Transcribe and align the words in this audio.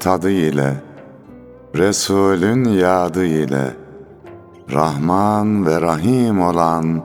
tadı 0.00 0.30
ile, 0.30 0.74
Resulün 1.76 2.64
yadı 2.64 3.24
ile, 3.24 3.76
Rahman 4.72 5.66
ve 5.66 5.80
Rahim 5.80 6.42
olan 6.42 7.02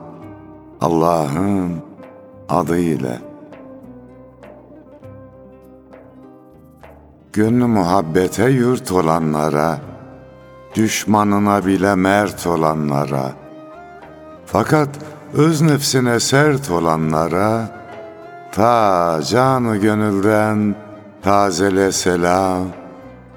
Allah'ın 0.80 1.72
adı 2.48 2.78
ile. 2.78 3.18
Gönlü 7.32 7.66
muhabbete 7.66 8.50
yurt 8.50 8.92
olanlara, 8.92 9.78
düşmanına 10.74 11.66
bile 11.66 11.94
mert 11.94 12.46
olanlara, 12.46 13.32
fakat 14.46 14.88
öz 15.34 15.62
nefsine 15.62 16.20
sert 16.20 16.70
olanlara, 16.70 17.68
ta 18.52 19.20
canı 19.22 19.76
gönülden 19.76 20.74
tazele 21.22 21.92
selam, 21.92 22.83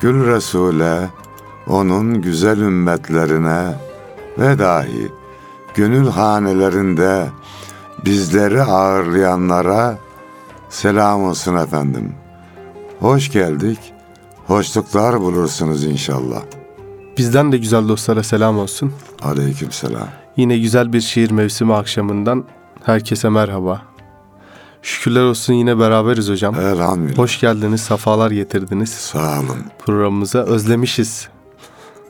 Gül 0.00 0.26
Resul'e, 0.26 1.08
onun 1.66 2.22
güzel 2.22 2.58
ümmetlerine 2.58 3.74
ve 4.38 4.58
dahi 4.58 5.12
gönül 5.74 6.08
hanelerinde 6.08 7.26
bizleri 8.04 8.62
ağırlayanlara 8.62 9.98
selam 10.68 11.24
olsun 11.24 11.56
efendim. 11.56 12.14
Hoş 13.00 13.32
geldik, 13.32 13.78
hoşluklar 14.46 15.20
bulursunuz 15.20 15.84
inşallah. 15.84 16.42
Bizden 17.18 17.52
de 17.52 17.58
güzel 17.58 17.88
dostlara 17.88 18.22
selam 18.22 18.58
olsun. 18.58 18.92
Aleyküm 19.22 19.72
selam. 19.72 20.08
Yine 20.36 20.58
güzel 20.58 20.92
bir 20.92 21.00
şiir 21.00 21.30
mevsimi 21.30 21.74
akşamından 21.74 22.44
herkese 22.84 23.28
merhaba. 23.28 23.82
Şükürler 24.82 25.20
olsun 25.22 25.52
yine 25.54 25.78
beraberiz 25.78 26.28
hocam. 26.28 26.60
Elhamdülillah. 26.60 27.18
Hoş 27.18 27.40
geldiniz, 27.40 27.80
safalar 27.80 28.30
getirdiniz 28.30 28.90
Sağ 28.90 29.40
olun. 29.40 29.58
programımıza. 29.86 30.38
Özlemişiz. 30.38 31.28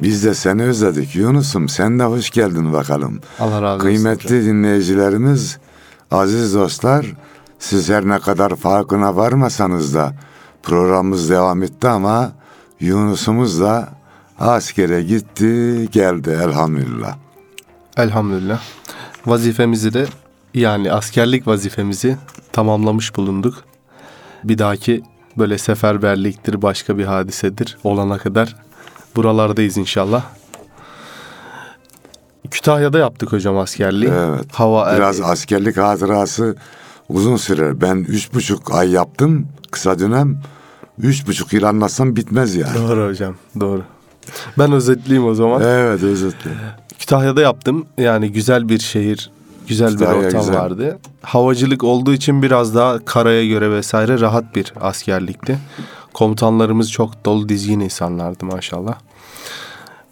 Biz 0.03 0.25
de 0.25 0.34
seni 0.34 0.62
özledik 0.62 1.14
Yunus'um. 1.16 1.69
Sen 1.69 1.98
de 1.98 2.04
hoş 2.04 2.31
geldin 2.31 2.72
bakalım. 2.72 3.20
Allah 3.41 3.62
razı 3.62 3.75
olsun. 3.75 3.86
Kıymetli 3.86 4.25
hocam. 4.25 4.41
dinleyicilerimiz, 4.41 5.58
aziz 6.10 6.54
dostlar, 6.54 7.06
siz 7.58 7.88
her 7.88 8.08
ne 8.08 8.19
kadar 8.19 8.56
farkına 8.56 9.16
varmasanız 9.16 9.94
da 9.94 10.14
programımız 10.62 11.31
devam 11.31 11.62
etti 11.62 11.88
ama 11.88 12.32
Yunus'umuz 12.81 13.60
da 13.60 13.88
askere 14.38 15.02
gitti, 15.02 15.88
geldi 15.92 16.38
elhamdülillah. 16.44 17.16
Elhamdülillah. 17.97 18.60
Vazifemizi 19.26 19.94
de 19.94 20.06
yani 20.55 20.93
askerlik 20.93 21.47
vazifemizi 21.47 22.16
tamamlamış 22.53 23.16
bulunduk. 23.16 23.65
Bir 24.44 24.59
dahaki 24.59 25.03
böyle 25.38 25.59
seferberliktir, 25.59 26.62
başka 26.62 26.99
bir 26.99 27.05
hadisedir 27.05 27.78
olana 27.84 28.19
kadar 28.19 28.56
buralardayız 29.16 29.77
inşallah. 29.77 30.22
Kütahya'da 32.50 32.99
yaptık 32.99 33.33
hocam 33.33 33.59
askerliği. 33.59 34.11
Evet. 34.15 34.44
Hava 34.53 34.97
Biraz 34.97 35.21
er- 35.21 35.25
askerlik 35.25 35.77
hatırası 35.77 36.56
uzun 37.09 37.37
sürer. 37.37 37.81
Ben 37.81 37.97
üç 37.97 38.34
buçuk 38.34 38.75
ay 38.75 38.91
yaptım, 38.91 39.47
kısa 39.71 39.99
dönem. 39.99 40.43
Üç 40.99 41.27
buçuk 41.27 41.53
yıl 41.53 41.62
anlatsam 41.62 42.17
bitmez 42.17 42.56
yani. 42.56 42.75
Doğru 42.78 43.09
hocam, 43.09 43.34
doğru. 43.61 43.82
Ben 44.59 44.72
özetleyeyim 44.72 45.28
o 45.28 45.34
zaman. 45.34 45.62
Evet 45.65 46.03
özetle. 46.03 46.50
Kütahya'da 46.99 47.41
yaptım. 47.41 47.87
Yani 47.99 48.32
güzel 48.32 48.69
bir 48.69 48.78
şehir, 48.78 49.31
güzel 49.70 49.91
Kütahya 49.91 50.20
bir 50.20 50.26
ortam 50.26 50.41
güzel. 50.41 50.54
vardı. 50.54 50.98
Havacılık 51.22 51.84
olduğu 51.84 52.12
için 52.12 52.42
biraz 52.42 52.75
daha 52.75 53.04
karaya 53.04 53.47
göre 53.47 53.70
vesaire 53.70 54.20
rahat 54.20 54.56
bir 54.56 54.72
askerlikti. 54.81 55.58
Komutanlarımız 56.14 56.91
çok 56.91 57.25
dolu 57.25 57.48
dizgin 57.48 57.81
insanlardı 57.81 58.44
maşallah. 58.44 58.94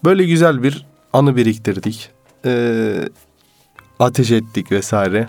Böyle 0.05 0.25
güzel 0.25 0.63
bir 0.63 0.87
anı 1.13 1.37
biriktirdik. 1.37 2.11
Ee, 2.45 3.09
ateş 3.99 4.31
ettik 4.31 4.73
vesaire. 4.73 5.29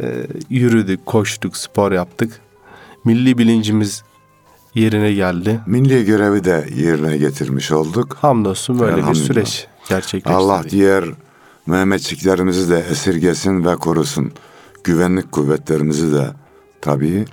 Ee, 0.00 0.26
yürüdük, 0.50 1.06
koştuk, 1.06 1.56
spor 1.56 1.92
yaptık. 1.92 2.40
Milli 3.04 3.38
bilincimiz 3.38 4.02
yerine 4.74 5.12
geldi. 5.12 5.60
Milli 5.66 6.04
görevi 6.04 6.44
de 6.44 6.68
yerine 6.76 7.16
getirmiş 7.16 7.72
olduk. 7.72 8.16
Hamdolsun 8.20 8.78
böyle 8.80 9.08
bir 9.08 9.14
süreç 9.14 9.66
gerçekleştirdik. 9.88 10.36
Allah 10.36 10.62
diğer 10.70 11.04
Mehmetçiklerimizi 11.68 12.70
de 12.70 12.84
esirgesin 12.90 13.64
ve 13.64 13.76
korusun. 13.76 14.32
Güvenlik 14.84 15.32
kuvvetlerimizi 15.32 16.14
de 16.14 16.30
tabii. 16.80 17.24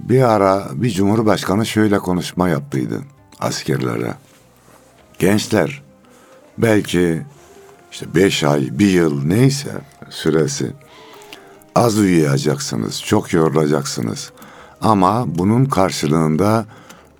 Bir 0.00 0.22
ara 0.22 0.68
bir 0.72 0.90
cumhurbaşkanı 0.90 1.66
şöyle 1.66 1.98
konuşma 1.98 2.48
yaptıydı 2.48 3.00
askerlere. 3.38 4.14
Gençler 5.18 5.82
belki 6.58 7.22
işte 7.92 8.14
beş 8.14 8.44
ay, 8.44 8.68
bir 8.78 8.90
yıl 8.90 9.24
neyse 9.24 9.70
süresi 10.10 10.72
az 11.74 11.98
uyuyacaksınız, 11.98 13.02
çok 13.02 13.32
yorulacaksınız. 13.32 14.32
Ama 14.80 15.24
bunun 15.26 15.64
karşılığında 15.64 16.66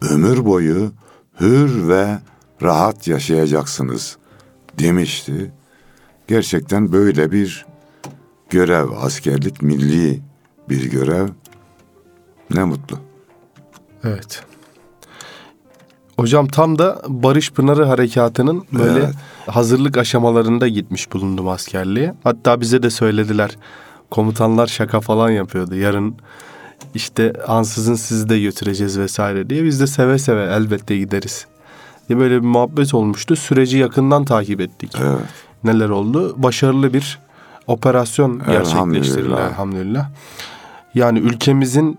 ömür 0.02 0.44
boyu 0.44 0.92
hür 1.40 1.88
ve 1.88 2.18
rahat 2.62 3.08
yaşayacaksınız 3.08 4.16
demişti. 4.78 5.52
Gerçekten 6.30 6.92
böyle 6.92 7.32
bir 7.32 7.66
görev, 8.50 8.86
askerlik 9.02 9.62
milli 9.62 10.20
bir 10.68 10.90
görev. 10.90 11.28
Ne 12.54 12.64
mutlu. 12.64 12.98
Evet. 14.04 14.42
Hocam 16.16 16.48
tam 16.48 16.78
da 16.78 17.02
Barış 17.08 17.52
Pınarı 17.52 17.84
Harekatı'nın 17.84 18.64
böyle 18.72 18.98
Evet. 18.98 19.14
hazırlık 19.46 19.98
aşamalarında 19.98 20.68
gitmiş 20.68 21.12
bulundum 21.12 21.48
askerliğe. 21.48 22.14
Hatta 22.24 22.60
bize 22.60 22.82
de 22.82 22.90
söylediler. 22.90 23.56
Komutanlar 24.10 24.66
şaka 24.66 25.00
falan 25.00 25.30
yapıyordu. 25.30 25.74
Yarın 25.74 26.14
işte 26.94 27.32
ansızın 27.46 27.94
sizi 27.94 28.28
de 28.28 28.40
götüreceğiz 28.40 28.98
vesaire 28.98 29.50
diye. 29.50 29.64
Biz 29.64 29.80
de 29.80 29.86
seve 29.86 30.18
seve 30.18 30.44
elbette 30.44 30.96
gideriz. 30.96 31.46
diye 32.08 32.18
böyle 32.18 32.34
bir 32.42 32.46
muhabbet 32.46 32.94
olmuştu. 32.94 33.36
Süreci 33.36 33.78
yakından 33.78 34.24
takip 34.24 34.60
ettik. 34.60 34.92
Evet. 35.02 35.49
Neler 35.64 35.88
oldu? 35.88 36.34
Başarılı 36.42 36.92
bir 36.94 37.18
operasyon 37.66 38.38
gerçekleştirildi 38.38 39.18
Elhamdülillah. 39.18 39.50
elhamdülillah. 39.50 40.08
Yani 40.94 41.18
ülkemizin 41.18 41.98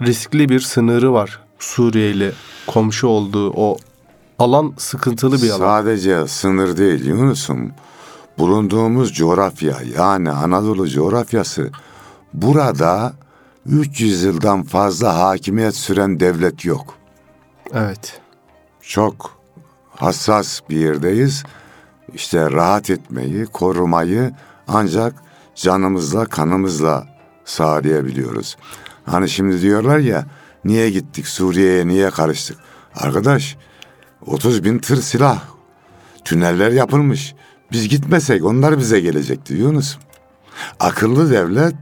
riskli 0.00 0.48
bir 0.48 0.60
sınırı 0.60 1.12
var. 1.12 1.38
Suriye 1.58 2.10
ile 2.10 2.32
komşu 2.66 3.06
olduğu 3.06 3.50
o 3.50 3.76
alan 4.38 4.74
sıkıntılı 4.78 5.42
bir 5.42 5.50
alan. 5.50 5.58
Sadece 5.58 6.26
sınır 6.26 6.76
değil 6.76 7.04
Yunus'um. 7.04 7.72
Bulunduğumuz 8.38 9.12
coğrafya 9.14 9.76
yani 9.98 10.30
Anadolu 10.30 10.88
coğrafyası 10.88 11.70
burada 12.34 13.12
300 13.66 14.22
yıldan 14.22 14.62
fazla 14.62 15.18
hakimiyet 15.18 15.76
süren 15.76 16.20
devlet 16.20 16.64
yok. 16.64 16.94
Evet. 17.74 18.20
Çok 18.82 19.30
hassas 19.96 20.60
bir 20.70 20.76
yerdeyiz. 20.76 21.44
İşte 22.14 22.50
rahat 22.50 22.90
etmeyi, 22.90 23.46
korumayı 23.46 24.32
ancak 24.68 25.14
canımızla, 25.54 26.24
kanımızla 26.24 27.06
sağlayabiliyoruz. 27.44 28.56
Hani 29.04 29.28
şimdi 29.28 29.62
diyorlar 29.62 29.98
ya 29.98 30.26
niye 30.64 30.90
gittik 30.90 31.28
Suriye'ye 31.28 31.88
niye 31.88 32.10
karıştık? 32.10 32.58
Arkadaş 32.94 33.56
30 34.26 34.64
bin 34.64 34.78
tır 34.78 34.96
silah, 34.96 35.42
tüneller 36.24 36.70
yapılmış. 36.70 37.34
Biz 37.72 37.88
gitmesek 37.88 38.44
onlar 38.44 38.78
bize 38.78 39.00
gelecekti 39.00 39.54
Yunus. 39.54 39.96
Akıllı 40.80 41.30
devlet 41.30 41.74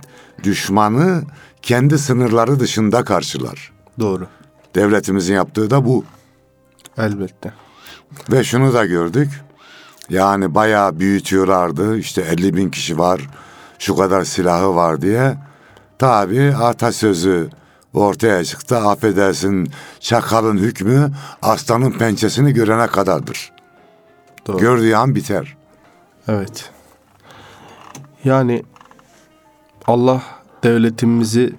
düşmanı 0.43 1.23
kendi 1.63 1.99
sınırları 1.99 2.61
dışında 2.61 3.05
karşılar. 3.05 3.73
Doğru. 4.01 4.27
Devletimizin 4.75 5.35
yaptığı 5.35 5.71
da 5.71 5.85
bu. 5.85 6.05
Elbette. 6.99 7.53
Ve 8.33 8.45
şunu 8.45 8.75
da 8.75 8.87
gördük. 8.87 9.29
Yani 10.11 10.55
bayağı 10.55 10.99
büyütüyorlardı. 10.99 11.99
İşte 11.99 12.23
50 12.23 12.57
bin 12.57 12.71
kişi 12.71 12.99
var, 12.99 13.21
şu 13.79 13.97
kadar 13.97 14.25
silahı 14.25 14.75
var 14.75 15.01
diye. 15.01 15.37
Tabi 15.99 16.55
atasözü 16.57 17.51
ortaya 17.95 18.45
çıktı. 18.45 18.79
Affedersin 18.79 19.71
çakalın 20.01 20.59
hükmü 20.59 21.11
aslanın 21.43 21.91
pençesini 21.91 22.53
görene 22.53 22.87
kadardır. 22.87 23.53
Doğru. 24.47 24.59
Gördüğü 24.59 24.95
an 24.95 25.15
biter. 25.15 25.57
Evet. 26.29 26.71
Yani 28.25 28.63
Allah 29.87 30.23
devletimizi 30.63 31.55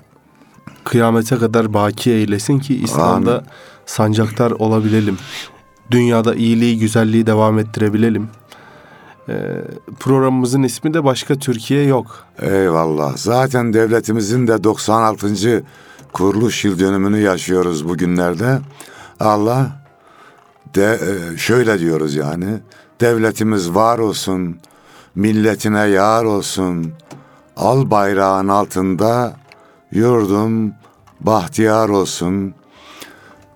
kıyamete 0.84 1.38
kadar 1.38 1.74
baki 1.74 2.12
eylesin 2.12 2.60
ki 2.60 2.76
İslam'da 2.76 3.32
Amin. 3.38 3.48
sancaktar 3.86 4.52
olabilelim. 4.52 5.18
Dünyada 5.92 6.36
iyiliği, 6.36 6.80
güzelliği 6.80 7.26
devam 7.28 7.60
ettirebilelim. 7.60 8.30
Ee, 9.30 9.62
programımızın 10.00 10.64
ismi 10.64 10.94
de 10.94 11.04
başka 11.04 11.36
Türkiye 11.36 11.84
yok. 11.84 12.26
Eyvallah. 12.42 13.18
Zaten 13.18 13.74
devletimizin 13.74 14.48
de 14.48 14.64
96. 14.64 15.64
kuruluş 16.14 16.66
yıl 16.66 16.80
dönümünü 16.80 17.20
yaşıyoruz 17.20 17.90
bugünlerde. 17.90 18.60
Allah 19.20 19.84
de 20.76 21.00
e, 21.34 21.38
şöyle 21.38 21.80
diyoruz 21.80 22.16
yani. 22.16 22.60
Devletimiz 23.02 23.76
var 23.76 24.00
olsun, 24.00 24.58
milletine 25.16 25.80
yar 25.88 26.24
olsun. 26.24 26.94
Al 27.58 27.92
bayrağın 27.92 28.48
altında 28.48 29.36
yurdum 29.92 30.74
bahtiyar 31.20 31.90
olsun. 31.90 32.54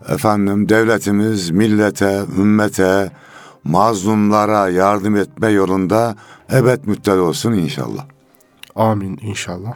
Efendim 0.09 0.69
devletimiz 0.69 1.49
millete, 1.49 2.21
ümmete, 2.37 3.11
mazlumlara 3.63 4.69
yardım 4.69 5.15
etme 5.15 5.49
yolunda 5.49 6.15
ebed 6.51 6.79
müddet 6.85 7.19
olsun 7.19 7.53
inşallah. 7.53 8.05
Amin 8.75 9.19
inşallah. 9.21 9.73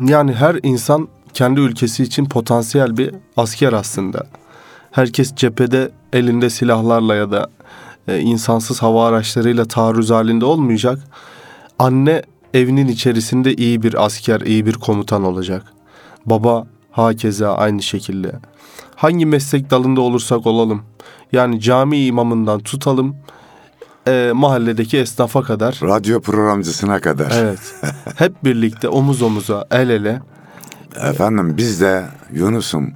Yani 0.00 0.32
her 0.32 0.60
insan 0.62 1.08
kendi 1.32 1.60
ülkesi 1.60 2.02
için 2.02 2.24
potansiyel 2.24 2.96
bir 2.96 3.14
asker 3.36 3.72
aslında. 3.72 4.26
Herkes 4.90 5.34
cephede 5.34 5.90
elinde 6.12 6.50
silahlarla 6.50 7.14
ya 7.14 7.30
da 7.30 7.50
e, 8.08 8.20
insansız 8.20 8.82
hava 8.82 9.06
araçlarıyla 9.06 9.64
taarruz 9.64 10.10
halinde 10.10 10.44
olmayacak. 10.44 10.98
Anne 11.78 12.22
evinin 12.54 12.88
içerisinde 12.88 13.54
iyi 13.54 13.82
bir 13.82 14.04
asker, 14.04 14.40
iyi 14.40 14.66
bir 14.66 14.72
komutan 14.74 15.24
olacak. 15.24 15.62
Baba 16.26 16.66
hakeza 16.90 17.54
aynı 17.54 17.82
şekilde. 17.82 18.32
Hangi 18.96 19.26
meslek 19.26 19.70
dalında 19.70 20.00
olursak 20.00 20.46
olalım. 20.46 20.82
Yani 21.32 21.60
cami 21.60 21.98
imamından 22.06 22.60
tutalım 22.60 23.16
e, 24.08 24.32
mahalledeki 24.34 24.98
esnafa 24.98 25.42
kadar. 25.42 25.78
Radyo 25.82 26.20
programcısına 26.20 27.00
kadar. 27.00 27.32
Evet. 27.36 27.74
Hep 28.16 28.44
birlikte 28.44 28.88
omuz 28.88 29.22
omuza, 29.22 29.66
el 29.70 29.90
ele. 29.90 30.22
Efendim 31.02 31.56
biz 31.56 31.80
de 31.80 32.04
Yunus'um 32.32 32.92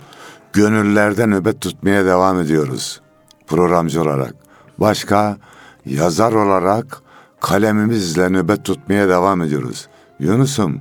gönüllerde 0.52 1.26
nöbet 1.26 1.60
tutmaya 1.60 2.04
devam 2.04 2.40
ediyoruz 2.40 3.00
programcı 3.50 4.02
olarak. 4.02 4.34
Başka 4.78 5.36
yazar 5.86 6.32
olarak 6.32 7.02
kalemimizle 7.40 8.30
nöbet 8.30 8.64
tutmaya 8.64 9.08
devam 9.08 9.42
ediyoruz. 9.42 9.88
Yunus'um 10.18 10.80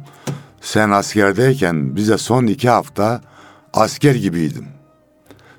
sen 0.61 0.89
askerdeyken 0.89 1.95
bize 1.95 2.17
son 2.17 2.47
iki 2.47 2.69
hafta 2.69 3.21
asker 3.73 4.15
gibiydim. 4.15 4.65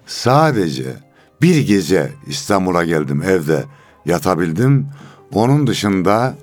Sadece 0.06 0.96
bir 1.42 1.66
gece 1.66 2.12
İstanbul'a 2.26 2.84
geldim 2.84 3.22
evde 3.22 3.64
yatabildim. 4.06 4.88
Onun 5.32 5.66
dışında 5.66 6.34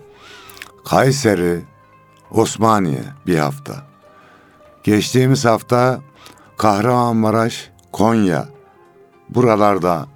Kayseri, 0.86 1.62
Osmaniye 2.32 3.04
bir 3.28 3.38
hafta. 3.38 3.88
Geçtiğimiz 4.84 5.46
hafta 5.46 6.02
Kahramanmaraş, 6.58 7.70
Konya 7.92 8.50
buralarda 9.30 10.08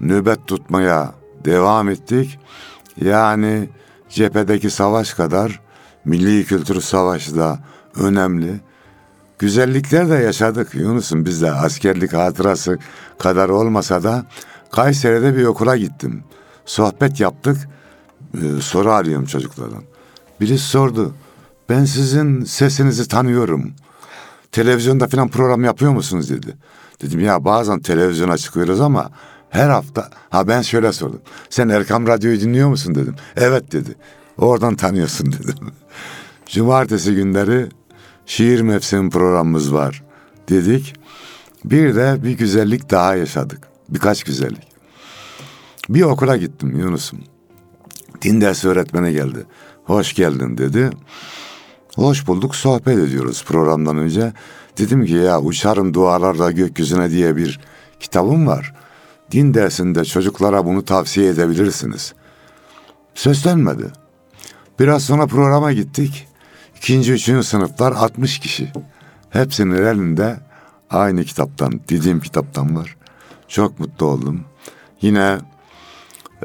nöbet 0.00 0.46
tutmaya 0.46 1.14
devam 1.44 1.88
ettik. 1.88 2.38
Yani 3.00 3.68
cephedeki 4.08 4.70
savaş 4.70 5.14
kadar 5.14 5.60
milli 6.04 6.44
kültür 6.44 6.80
savaşı 6.80 7.36
da 7.36 7.58
önemli. 7.96 8.60
Güzellikler 9.38 10.10
de 10.10 10.14
yaşadık 10.14 10.74
Yunus'un 10.74 11.24
biz 11.24 11.42
de 11.42 11.50
askerlik 11.52 12.12
hatırası 12.12 12.78
kadar 13.18 13.48
olmasa 13.48 14.02
da 14.02 14.26
Kayseri'de 14.70 15.36
bir 15.36 15.44
okula 15.44 15.76
gittim. 15.76 16.24
Sohbet 16.66 17.20
yaptık. 17.20 17.56
Ee, 18.34 18.60
soru 18.60 18.92
arıyorum 18.92 19.26
çocuklardan. 19.26 19.82
Birisi 20.40 20.64
sordu. 20.64 21.14
Ben 21.68 21.84
sizin 21.84 22.44
sesinizi 22.44 23.08
tanıyorum. 23.08 23.72
Televizyonda 24.52 25.08
falan 25.08 25.28
program 25.28 25.64
yapıyor 25.64 25.92
musunuz 25.92 26.30
dedi. 26.30 26.56
Dedim 27.02 27.20
ya 27.20 27.44
bazen 27.44 27.80
televizyona 27.80 28.36
çıkıyoruz 28.36 28.80
ama 28.80 29.10
her 29.50 29.68
hafta 29.68 30.10
ha 30.30 30.48
ben 30.48 30.62
şöyle 30.62 30.92
sordum. 30.92 31.20
Sen 31.50 31.68
Erkam 31.68 32.06
Radyo'yu 32.06 32.40
dinliyor 32.40 32.68
musun 32.68 32.94
dedim. 32.94 33.14
Evet 33.36 33.72
dedi. 33.72 33.94
Oradan 34.38 34.74
tanıyorsun 34.74 35.32
dedim. 35.32 35.72
Cumartesi 36.46 37.14
günleri 37.14 37.68
şiir 38.28 38.60
mevsimi 38.60 39.10
programımız 39.10 39.72
var 39.74 40.02
dedik. 40.48 40.94
Bir 41.64 41.94
de 41.94 42.24
bir 42.24 42.30
güzellik 42.30 42.90
daha 42.90 43.14
yaşadık. 43.14 43.68
Birkaç 43.88 44.24
güzellik. 44.24 44.68
Bir 45.88 46.02
okula 46.02 46.36
gittim 46.36 46.78
Yunus'um. 46.78 47.18
Din 48.22 48.40
dersi 48.40 48.68
öğretmeni 48.68 49.12
geldi. 49.12 49.46
Hoş 49.84 50.14
geldin 50.14 50.58
dedi. 50.58 50.90
Hoş 51.94 52.26
bulduk 52.26 52.56
sohbet 52.56 52.98
ediyoruz 52.98 53.44
programdan 53.44 53.98
önce. 53.98 54.32
Dedim 54.78 55.06
ki 55.06 55.12
ya 55.12 55.40
uçarım 55.40 55.94
dualarla 55.94 56.50
gökyüzüne 56.50 57.10
diye 57.10 57.36
bir 57.36 57.60
kitabım 58.00 58.46
var. 58.46 58.74
Din 59.30 59.54
dersinde 59.54 60.04
çocuklara 60.04 60.64
bunu 60.64 60.84
tavsiye 60.84 61.30
edebilirsiniz. 61.30 62.14
Seslenmedi. 63.14 63.92
Biraz 64.78 65.04
sonra 65.04 65.26
programa 65.26 65.72
gittik. 65.72 66.27
İkinci, 66.78 67.12
üçüncü 67.12 67.46
sınıflar 67.46 67.92
60 67.92 68.38
kişi. 68.38 68.72
Hepsinin 69.30 69.74
elinde 69.74 70.36
aynı 70.90 71.24
kitaptan, 71.24 71.80
dediğim 71.88 72.20
kitaptan 72.20 72.76
var. 72.76 72.96
Çok 73.48 73.80
mutlu 73.80 74.06
oldum. 74.06 74.44
Yine 75.02 75.38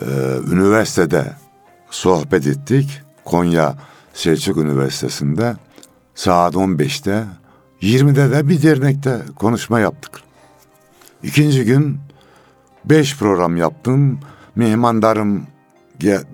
e, 0.01 0.05
üniversitede 0.51 1.33
sohbet 1.89 2.47
ettik. 2.47 3.01
Konya 3.25 3.75
Selçuk 4.13 4.57
Üniversitesi'nde 4.57 5.55
saat 6.15 6.53
15'te 6.53 7.23
20'de 7.81 8.31
de 8.31 8.49
bir 8.49 8.61
dernekte 8.61 9.21
konuşma 9.35 9.79
yaptık. 9.79 10.21
İkinci 11.23 11.65
gün 11.65 11.99
beş 12.85 13.17
program 13.17 13.57
yaptım. 13.57 14.19
Mihmandarım 14.55 15.47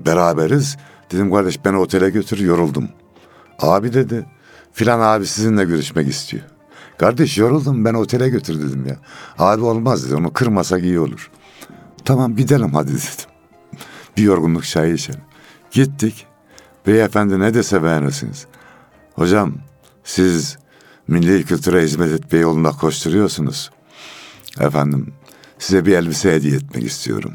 beraberiz. 0.05 0.77
Dedim 1.11 1.31
kardeş 1.31 1.65
beni 1.65 1.77
otele 1.77 2.09
götür 2.09 2.39
yoruldum. 2.39 2.89
Abi 3.59 3.93
dedi 3.93 4.25
filan 4.73 4.99
abi 4.99 5.25
sizinle 5.25 5.63
görüşmek 5.63 6.07
istiyor. 6.07 6.43
Kardeş 6.97 7.37
yoruldum 7.37 7.85
ben 7.85 7.93
otele 7.93 8.29
götür 8.29 8.61
dedim 8.61 8.85
ya. 8.87 8.97
Abi 9.37 9.63
olmaz 9.63 10.05
dedi 10.05 10.15
onu 10.15 10.33
kırmasak 10.33 10.83
iyi 10.83 10.99
olur. 10.99 11.31
Tamam 12.05 12.35
gidelim 12.35 12.73
hadi 12.73 12.91
dedim. 12.91 13.29
Bir 14.17 14.23
yorgunluk 14.23 14.63
çayı 14.63 14.93
içelim. 14.93 15.21
Gittik. 15.71 16.25
Beyefendi 16.87 17.39
ne 17.39 17.53
dese 17.53 17.83
beğenirsiniz. 17.83 18.47
Hocam 19.15 19.53
siz 20.03 20.57
milli 21.07 21.43
kültüre 21.45 21.83
hizmet 21.83 22.11
etme 22.11 22.39
yolunda 22.39 22.71
koşturuyorsunuz. 22.71 23.71
Efendim 24.59 25.13
size 25.59 25.85
bir 25.85 25.93
elbise 25.97 26.35
hediye 26.35 26.55
etmek 26.55 26.83
istiyorum. 26.83 27.33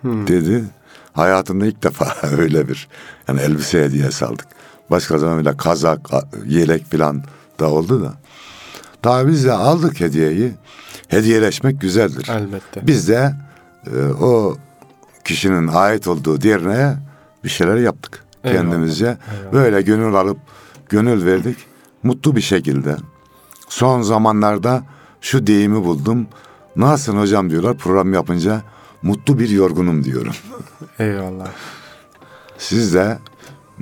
Hmm. 0.00 0.26
Dedi. 0.26 0.64
Hayatımda 1.12 1.66
ilk 1.66 1.82
defa 1.82 2.16
öyle 2.38 2.68
bir 2.68 2.88
yani 3.28 3.40
elbise 3.40 3.84
hediyesi 3.84 4.24
aldık. 4.24 4.46
Başka 4.90 5.18
zaman 5.18 5.38
öyle 5.38 5.56
kazak, 5.56 6.10
yelek 6.46 6.90
falan 6.90 7.22
da 7.60 7.70
oldu 7.70 8.02
da. 8.02 8.14
Daha 9.04 9.28
biz 9.28 9.44
de 9.44 9.52
aldık 9.52 10.00
hediyeyi. 10.00 10.52
Hediyeleşmek 11.08 11.80
güzeldir. 11.80 12.28
Elbette. 12.30 12.86
Biz 12.86 13.08
de 13.08 13.34
e, 13.86 14.04
o 14.20 14.56
kişinin 15.24 15.68
ait 15.68 16.08
olduğu 16.08 16.42
derneğe 16.42 16.96
bir 17.44 17.48
şeyler 17.48 17.76
yaptık 17.76 18.24
Eyvallah, 18.44 18.60
kendimizce. 18.62 19.04
eyvallah. 19.04 19.52
Böyle 19.52 19.82
gönül 19.82 20.14
alıp 20.14 20.38
gönül 20.88 21.26
verdik. 21.26 21.56
Mutlu 22.02 22.36
bir 22.36 22.40
şekilde. 22.40 22.96
Son 23.68 24.02
zamanlarda 24.02 24.82
şu 25.20 25.46
deyimi 25.46 25.84
buldum. 25.84 26.26
Nasılsın 26.76 27.18
hocam 27.18 27.50
diyorlar 27.50 27.76
program 27.76 28.14
yapınca. 28.14 28.62
Mutlu 29.02 29.38
bir 29.38 29.48
yorgunum 29.48 30.04
diyorum. 30.04 30.32
Eyvallah. 30.98 31.48
Siz 32.58 32.94
de 32.94 33.18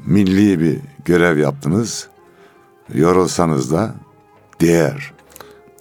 milli 0.06 0.60
bir 0.60 0.78
görev 1.04 1.38
yaptınız. 1.38 2.08
Yorulsanız 2.94 3.72
da 3.72 3.94
değer. 4.60 5.12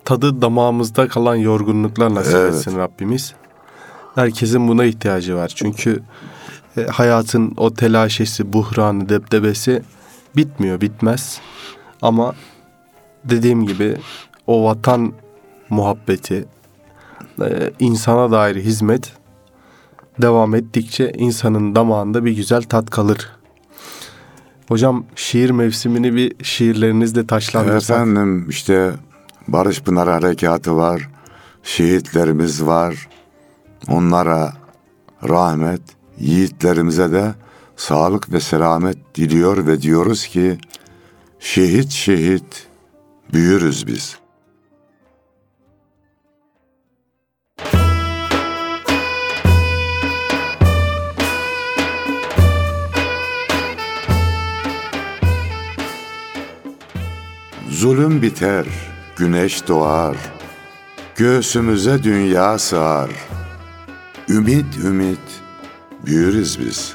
Tadı 0.05 0.41
damağımızda 0.41 1.07
kalan 1.07 1.35
yorgunluklar 1.35 2.15
nasip 2.15 2.35
Evet. 2.35 2.53
etsin 2.53 2.77
Rabbimiz. 2.77 3.33
Herkesin 4.15 4.67
buna 4.67 4.85
ihtiyacı 4.85 5.35
var. 5.35 5.51
Çünkü 5.55 6.03
e, 6.77 6.83
hayatın 6.83 7.53
o 7.57 7.73
telaşesi, 7.73 8.53
buhranı, 8.53 9.09
debdebesi 9.09 9.83
bitmiyor, 10.35 10.81
bitmez. 10.81 11.41
Ama 12.01 12.35
dediğim 13.23 13.67
gibi 13.67 13.97
o 14.47 14.65
vatan 14.65 15.13
muhabbeti, 15.69 16.45
e, 17.41 17.73
insana 17.79 18.31
dair 18.31 18.55
hizmet 18.55 19.13
devam 20.21 20.55
ettikçe 20.55 21.11
insanın 21.15 21.75
damağında 21.75 22.25
bir 22.25 22.31
güzel 22.31 22.63
tat 22.63 22.89
kalır. 22.89 23.29
Hocam 24.71 25.05
şiir 25.15 25.49
mevsimini 25.49 26.15
bir 26.15 26.33
şiirlerinizle 26.43 27.27
taşlandırsak. 27.27 27.97
Efendim 27.97 28.49
işte 28.49 28.91
Barış 29.47 29.81
Pınar 29.81 30.09
Harekatı 30.09 30.77
var. 30.77 31.09
Şehitlerimiz 31.63 32.65
var. 32.65 33.09
Onlara 33.87 34.53
rahmet, 35.29 35.81
yiğitlerimize 36.19 37.11
de 37.11 37.33
sağlık 37.75 38.33
ve 38.33 38.39
selamet 38.39 39.15
diliyor 39.15 39.67
ve 39.67 39.81
diyoruz 39.81 40.27
ki 40.27 40.57
şehit 41.39 41.89
şehit 41.89 42.67
büyürüz 43.33 43.87
biz. 43.87 44.17
Zulüm 57.81 58.21
biter, 58.21 58.65
güneş 59.17 59.67
doğar. 59.67 60.17
Göğsümüze 61.15 62.03
dünya 62.03 62.59
sığar. 62.59 63.09
Ümit 64.29 64.77
ümit 64.83 65.19
büyürüz 66.05 66.59
biz. 66.59 66.93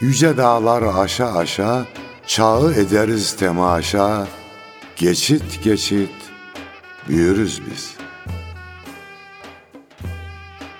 Yüce 0.00 0.36
dağlar 0.36 0.82
aşa 0.82 1.34
aşa, 1.34 1.86
çağı 2.26 2.72
ederiz 2.72 3.36
temaşa. 3.36 4.26
Geçit 4.96 5.64
geçit 5.64 6.14
büyürüz 7.08 7.62
biz. 7.70 7.94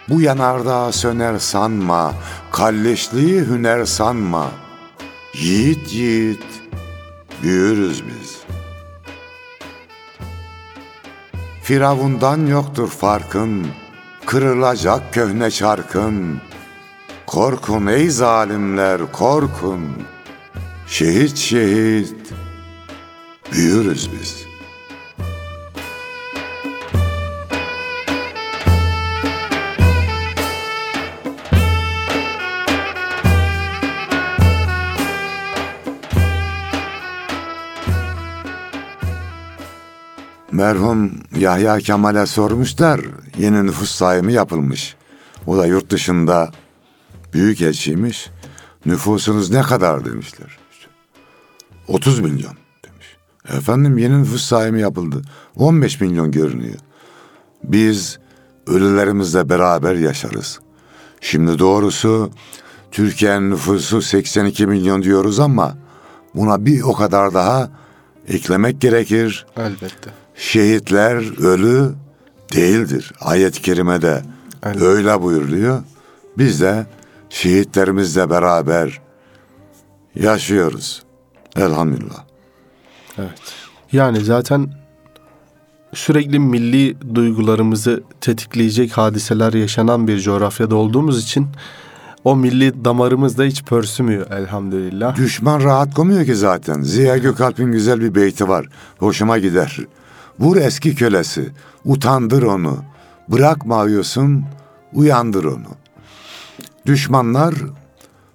Bu 0.09 0.21
yanardağ 0.21 0.93
söner 0.93 1.39
sanma, 1.39 2.15
kalleşliği 2.53 3.41
hüner 3.41 3.85
sanma. 3.85 4.51
Yiğit 5.35 5.93
yiğit 5.93 6.60
büyürüz 7.43 8.03
biz. 8.07 8.41
Firavundan 11.63 12.47
yoktur 12.47 12.89
farkın, 12.89 13.67
kırılacak 14.27 15.15
köhne 15.15 15.51
çarkın. 15.51 16.41
Korkun 17.27 17.87
ey 17.87 18.11
zalimler 18.11 19.13
korkun, 19.13 19.81
şehit 20.87 21.37
şehit 21.37 22.33
büyürüz 23.53 24.11
biz. 24.13 24.50
Merhum 40.61 41.11
Yahya 41.37 41.79
Kemal'e 41.79 42.27
sormuşlar. 42.27 43.01
Yeni 43.39 43.67
nüfus 43.67 43.91
sayımı 43.91 44.33
yapılmış. 44.33 44.97
O 45.47 45.57
da 45.59 45.67
yurt 45.67 45.91
dışında 45.91 46.51
büyük 47.33 47.63
elçiymiş. 47.63 48.31
Nüfusunuz 48.87 49.51
ne 49.51 49.63
kadar 49.63 50.05
demişler. 50.05 50.59
30 51.89 52.21
milyon 52.21 52.55
demiş. 52.85 53.17
Efendim 53.49 53.99
yeni 53.99 54.23
nüfus 54.23 54.45
sayımı 54.45 54.79
yapıldı. 54.79 55.23
15 55.57 56.01
milyon 56.01 56.31
görünüyor. 56.31 56.79
Biz 57.65 58.19
ölülerimizle 58.67 59.49
beraber 59.49 59.95
yaşarız. 59.95 60.61
Şimdi 61.21 61.59
doğrusu 61.59 62.31
Türkiye'nin 62.91 63.51
nüfusu 63.51 64.03
82 64.03 64.67
milyon 64.67 65.03
diyoruz 65.03 65.41
ama 65.41 65.77
buna 66.35 66.67
bir 66.67 66.83
o 66.83 66.93
kadar 66.93 67.35
daha 67.35 67.71
eklemek 68.29 68.81
gerekir. 68.81 69.47
Elbette. 69.57 70.20
Şehitler 70.41 71.43
ölü 71.47 71.93
değildir. 72.53 73.13
Ayet-i 73.21 73.63
kerimede 73.63 74.23
Aynen. 74.63 74.83
öyle 74.83 75.23
buyuruluyor. 75.23 75.83
Biz 76.39 76.61
de 76.61 76.87
şehitlerimizle 77.31 78.31
beraber 78.31 79.01
yaşıyoruz. 80.15 81.03
Elhamdülillah. 81.57 82.25
Evet. 83.19 83.41
Yani 83.93 84.21
zaten 84.21 84.73
sürekli 85.95 86.39
milli 86.39 87.15
duygularımızı 87.15 88.03
tetikleyecek 88.21 88.93
hadiseler 88.93 89.53
yaşanan 89.53 90.09
bir 90.09 90.21
coğrafyada 90.21 90.77
olduğumuz 90.77 91.25
için 91.25 91.49
o 92.25 92.37
milli 92.37 92.85
damarımız 92.85 93.39
da 93.39 93.45
hiç 93.45 93.65
pörsümüyor 93.65 94.31
elhamdülillah. 94.31 95.17
Düşman 95.17 95.63
rahat 95.63 95.95
koymuyor 95.95 96.25
ki 96.25 96.35
zaten. 96.35 96.83
Ziya 96.83 97.17
Gökalp'in 97.17 97.73
güzel 97.73 98.01
bir 98.01 98.15
beyti 98.15 98.49
var. 98.49 98.67
Hoşuma 98.99 99.39
gider. 99.39 99.79
Vur 100.41 100.57
eski 100.57 100.95
kölesi, 100.95 101.51
utandır 101.85 102.43
onu. 102.43 102.85
Bırakma 103.29 103.83
uyusun, 103.83 104.45
uyandır 104.93 105.45
onu. 105.45 105.69
Düşmanlar 106.87 107.55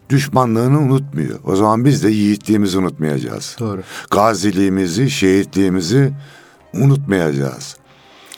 düşmanlığını 0.09 0.79
unutmuyor. 0.79 1.39
O 1.43 1.55
zaman 1.55 1.85
biz 1.85 2.03
de 2.03 2.09
yiğitliğimizi 2.09 2.77
unutmayacağız. 2.77 3.55
Doğru. 3.59 3.83
Gaziliğimizi, 4.11 5.09
şehitliğimizi 5.09 6.13
unutmayacağız. 6.73 7.77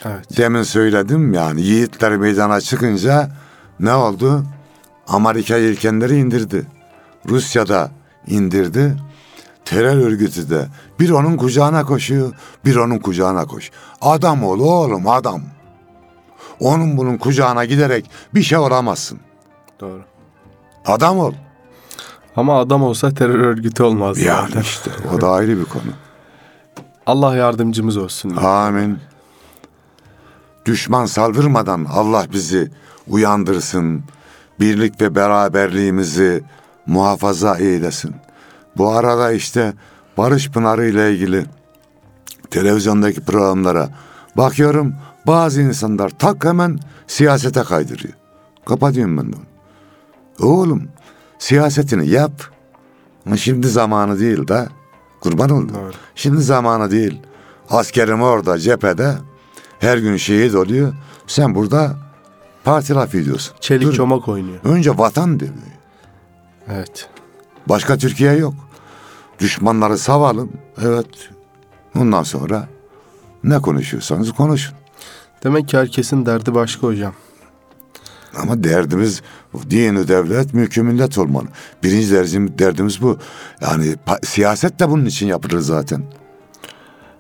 Evet. 0.06 0.38
Demin 0.38 0.64
söyledim 0.64 1.34
yani 1.34 1.62
yiğitler 1.62 2.18
meydana 2.18 2.62
çıkınca 2.62 3.32
ne 3.80 3.94
oldu? 3.94 4.44
Amerika 5.08 5.58
yelkenleri 5.58 6.18
indirdi. 6.18 6.66
Rusya'da 7.30 7.92
indirdi. 8.28 8.96
Terör 9.70 9.98
örgütü 9.98 10.50
de 10.50 10.68
bir 11.00 11.10
onun 11.10 11.38
kucağına 11.38 11.86
koşuyor, 11.86 12.34
bir 12.66 12.76
onun 12.76 13.00
kucağına 13.00 13.46
koş. 13.46 13.72
Adam 14.02 14.44
ol 14.44 14.60
oğlum 14.60 15.08
adam. 15.08 15.42
Onun 16.60 16.98
bunun 16.98 17.18
kucağına 17.18 17.66
giderek 17.66 18.10
bir 18.34 18.44
şey 18.44 18.58
olamazsın. 18.58 19.20
Doğru. 19.80 20.02
Adam 20.86 21.20
ol. 21.20 21.34
Ama 22.36 22.60
adam 22.60 22.84
olsa 22.84 23.14
terör 23.14 23.40
örgütü 23.40 23.84
olmaz 23.84 24.20
Yani 24.20 24.48
zaten. 24.48 24.62
işte 24.62 24.92
o 25.16 25.22
da 25.22 25.32
ayrı 25.32 25.60
bir 25.60 25.66
konu. 25.66 25.84
Allah 27.06 27.36
yardımcımız 27.36 27.98
olsun. 27.98 28.36
Amin. 28.36 29.00
Düşman 30.66 31.06
saldırmadan 31.06 31.86
Allah 31.94 32.26
bizi 32.34 32.72
uyandırsın. 33.08 34.04
Birlik 34.60 35.02
ve 35.02 35.16
beraberliğimizi 35.16 36.44
muhafaza 36.86 37.58
eylesin. 37.58 38.16
Bu 38.78 38.92
arada 38.92 39.32
işte 39.32 39.74
Barış 40.18 40.50
Pınarı 40.52 40.86
ile 40.88 41.14
ilgili 41.14 41.46
televizyondaki 42.50 43.22
programlara 43.22 43.90
bakıyorum. 44.38 44.96
Bazı 45.28 45.62
insanlar 45.62 46.10
tak 46.10 46.46
hemen 46.46 46.80
siyasete 47.08 47.64
kaydırıyor. 47.64 48.14
Kapatıyorum 48.66 49.18
ben 49.18 49.34
de 49.34 49.36
onu. 49.36 49.46
Oğlum 50.52 50.84
siyasetini 51.40 52.10
yap. 52.10 52.32
Ama 53.26 53.38
Şimdi 53.38 53.68
zamanı 53.68 54.20
değil 54.20 54.48
de 54.48 54.68
kurban 55.22 55.50
oldum. 55.50 55.76
Doğru. 55.76 55.92
Şimdi 56.16 56.42
zamanı 56.42 56.92
değil. 56.92 57.22
Askerim 57.70 58.22
orada 58.22 58.60
cephede 58.60 59.14
her 59.80 59.98
gün 59.98 60.18
şehit 60.18 60.56
oluyor. 60.56 60.94
Sen 61.28 61.56
burada 61.56 61.96
parti 62.64 62.94
laf 62.94 63.16
ediyorsun. 63.16 63.56
Çelik 63.60 63.88
Dur. 63.88 63.94
çomak 63.94 64.28
oynuyor. 64.28 64.60
Önce 64.64 64.98
vatan 64.98 65.40
diyor. 65.40 65.52
Evet. 66.70 67.10
Başka 67.70 67.98
Türkiye 67.98 68.34
yok. 68.34 68.54
Düşmanları 69.40 69.98
savalım. 69.98 70.52
Evet. 70.82 71.30
Ondan 71.96 72.24
sonra 72.24 72.68
ne 73.44 73.60
konuşuyorsanız 73.60 74.32
konuşun. 74.32 74.76
Demek 75.44 75.68
ki 75.68 75.78
herkesin 75.78 76.26
derdi 76.26 76.56
başka 76.56 76.88
hocam. 76.88 77.14
Ama 78.42 78.64
derdimiz 78.64 79.22
dini 79.70 80.08
devlet, 80.08 80.54
mülkü 80.54 80.84
millet 80.84 81.18
olmalı. 81.18 81.46
Birinci 81.84 82.12
derecim 82.12 82.60
derdimiz 82.60 83.02
bu. 83.02 83.18
Yani 83.62 83.96
siyaset 84.24 84.80
de 84.80 84.90
bunun 84.90 85.06
için 85.06 85.28
yapılır 85.28 85.60
zaten. 85.60 86.04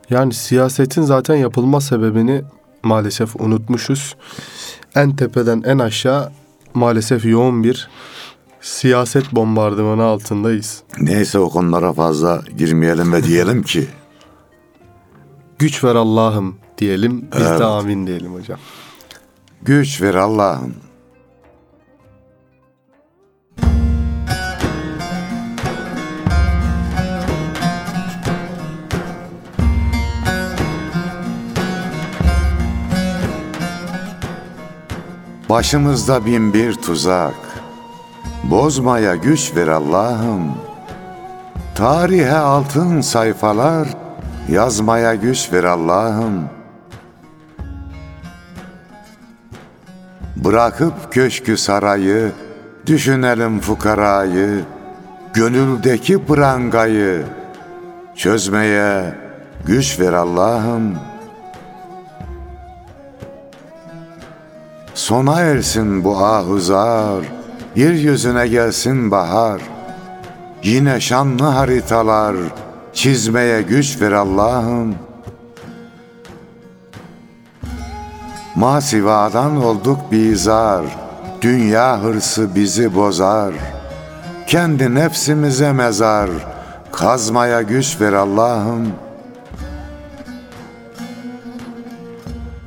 Yani 0.09 0.33
siyasetin 0.33 1.01
zaten 1.01 1.35
yapılma 1.35 1.81
sebebini 1.81 2.43
maalesef 2.83 3.35
unutmuşuz. 3.35 4.15
En 4.95 5.15
tepeden 5.15 5.61
en 5.65 5.79
aşağı 5.79 6.31
maalesef 6.73 7.25
yoğun 7.25 7.63
bir 7.63 7.89
siyaset 8.67 9.31
bombardımanı 9.35 10.03
altındayız. 10.03 10.83
Neyse 10.99 11.39
o 11.39 11.49
konulara 11.49 11.93
fazla 11.93 12.41
girmeyelim 12.57 13.13
ve 13.13 13.23
diyelim 13.23 13.63
ki 13.63 13.87
Güç 15.59 15.83
ver 15.83 15.95
Allah'ım 15.95 16.55
diyelim. 16.77 17.29
Biz 17.37 17.41
Evet. 17.47 17.59
de 17.59 17.63
amin 17.63 18.07
diyelim 18.07 18.33
hocam. 18.33 18.59
güç 19.61 20.01
ver 20.01 20.15
Allah'ım. 20.15 20.73
Başımızda 35.49 36.25
bin 36.25 36.53
bir 36.53 36.73
tuzak. 36.73 37.46
Bozmaya 38.51 39.15
güç 39.15 39.55
ver 39.55 39.67
Allah'ım. 39.67 40.51
Tarihe 41.75 42.37
altın 42.37 43.01
sayfalar 43.01 43.87
yazmaya 44.49 45.15
güç 45.15 45.53
ver 45.53 45.63
Allah'ım. 45.63 46.49
Bırakıp 50.35 51.13
köşkü 51.13 51.57
sarayı, 51.57 52.31
düşünelim 52.85 53.59
fukarayı, 53.59 54.63
gönüldeki 55.33 56.25
prangayı 56.25 57.25
çözmeye 58.15 59.15
güç 59.65 59.99
ver 59.99 60.13
Allah'ım. 60.13 60.95
Sona 64.93 65.39
ersin 65.41 66.03
bu 66.03 66.17
ahuzar, 66.17 67.36
yeryüzüne 67.77 68.47
gelsin 68.47 69.11
bahar. 69.11 69.61
Yine 70.63 70.99
şanlı 70.99 71.43
haritalar 71.43 72.35
çizmeye 72.93 73.61
güç 73.61 74.01
ver 74.01 74.11
Allah'ım. 74.11 74.95
Masivadan 78.55 79.63
olduk 79.63 79.99
bizar, 80.11 80.85
dünya 81.41 82.03
hırsı 82.03 82.55
bizi 82.55 82.95
bozar. 82.95 83.53
Kendi 84.47 84.95
nefsimize 84.95 85.71
mezar, 85.73 86.29
kazmaya 86.91 87.61
güç 87.61 88.01
ver 88.01 88.13
Allah'ım. 88.13 88.87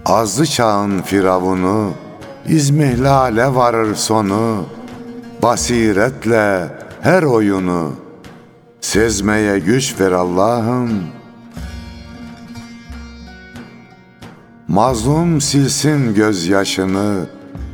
Azlı 0.07 0.47
çağın 0.47 1.03
firavunu, 1.03 1.91
İzmihlale 2.47 3.55
varır 3.55 3.95
sonu, 3.95 4.65
basiretle 5.43 6.69
her 7.01 7.23
oyunu, 7.23 7.93
sezmeye 8.81 9.59
güç 9.59 10.01
ver 10.01 10.13
Allah'ım. 10.13 11.05
Mazlum 14.69 15.41
silsin 15.41 16.15
gözyaşını, 16.15 17.27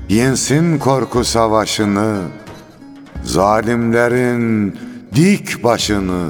yensin 0.09 0.79
korku 0.79 1.25
savaşını, 1.25 2.19
zalimlerin 3.25 4.79
dik 5.15 5.65
başını, 5.65 6.29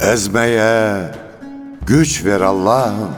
ezmeye 0.00 1.12
güç 1.86 2.24
ver 2.24 2.40
Allah'ım. 2.40 3.10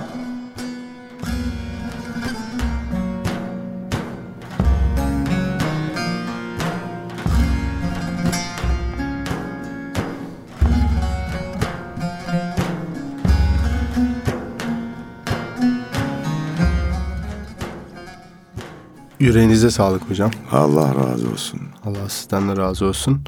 Yüreğinize 19.26 19.70
sağlık 19.70 20.10
hocam. 20.10 20.30
Allah 20.52 20.94
razı 20.94 21.30
olsun. 21.32 21.60
Allah 21.84 22.08
sizden 22.08 22.48
de 22.48 22.56
razı 22.56 22.86
olsun. 22.86 23.20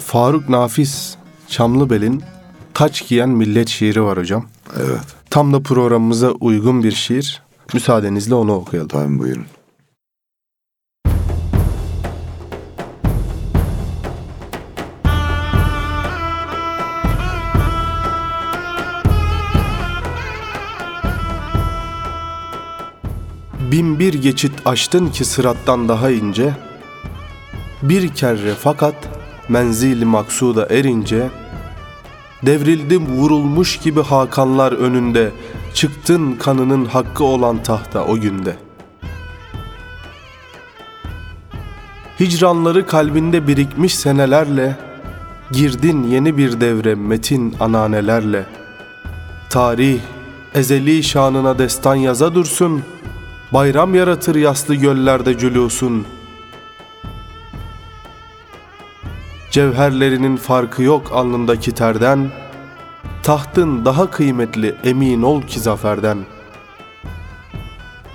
Faruk 0.00 0.48
Nafiz 0.48 1.16
Çamlıbel'in 1.48 2.22
Taç 2.74 3.08
Giyen 3.08 3.28
Millet 3.28 3.68
şiiri 3.68 4.02
var 4.02 4.18
hocam. 4.18 4.44
Evet, 4.76 5.00
Tam 5.30 5.52
da 5.52 5.60
programımıza 5.62 6.30
uygun 6.30 6.82
bir 6.82 6.92
şiir. 6.92 7.42
Müsaadenizle 7.74 8.34
onu 8.34 8.52
okuyalım. 8.54 8.88
tamam 8.88 9.18
buyurun. 9.18 9.44
Bir 24.02 24.14
geçit 24.14 24.52
açtın 24.64 25.08
ki 25.08 25.24
sırattan 25.24 25.88
daha 25.88 26.10
ince 26.10 26.52
Bir 27.82 28.08
kerre 28.08 28.54
fakat 28.60 28.94
menzili 29.48 30.04
maksuda 30.04 30.66
erince 30.70 31.30
Devrildim 32.46 33.06
vurulmuş 33.06 33.76
gibi 33.76 34.02
hakanlar 34.02 34.72
önünde 34.72 35.30
Çıktın 35.74 36.32
kanının 36.32 36.84
hakkı 36.84 37.24
olan 37.24 37.62
tahta 37.62 38.04
o 38.04 38.20
günde. 38.20 38.56
Hicranları 42.20 42.86
kalbinde 42.86 43.48
birikmiş 43.48 43.94
senelerle 43.94 44.76
Girdin 45.52 46.02
yeni 46.02 46.36
bir 46.36 46.60
devre 46.60 46.94
metin 46.94 47.54
ananelerle. 47.60 48.46
Tarih 49.50 50.00
ezeli 50.54 51.02
şanına 51.02 51.58
destan 51.58 51.94
yaza 51.94 52.34
dursun 52.34 52.82
Bayram 53.52 53.94
yaratır 53.94 54.34
yaslı 54.34 54.74
göllerde 54.74 55.38
cülüsun 55.38 56.06
Cevherlerinin 59.50 60.36
farkı 60.36 60.82
yok 60.82 61.12
alnındaki 61.12 61.72
terden. 61.72 62.30
Tahtın 63.22 63.84
daha 63.84 64.10
kıymetli 64.10 64.74
emin 64.84 65.22
ol 65.22 65.42
ki 65.42 65.60
zaferden. 65.60 66.18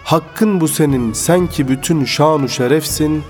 Hakkın 0.04 0.62
bu 0.62 0.68
senin 0.68 1.14
sen 1.14 1.48
ki 1.48 1.68
bütün 1.68 2.06
şanu 2.06 2.50
şerefsin. 2.50 3.24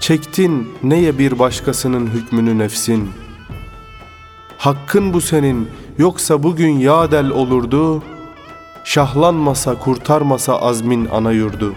Çektin 0.00 0.72
neye 0.82 1.18
bir 1.18 1.38
başkasının 1.38 2.06
hükmünü 2.06 2.58
nefsin? 2.58 3.10
Hakkın 4.58 5.12
bu 5.12 5.20
senin 5.20 5.68
yoksa 5.98 6.42
bugün 6.42 6.78
yadel 6.78 7.30
olurdu 7.30 8.02
Şahlanmasa 8.88 9.78
kurtarmasa 9.78 10.60
azmin 10.60 11.08
ana 11.12 11.32
yurdu. 11.32 11.74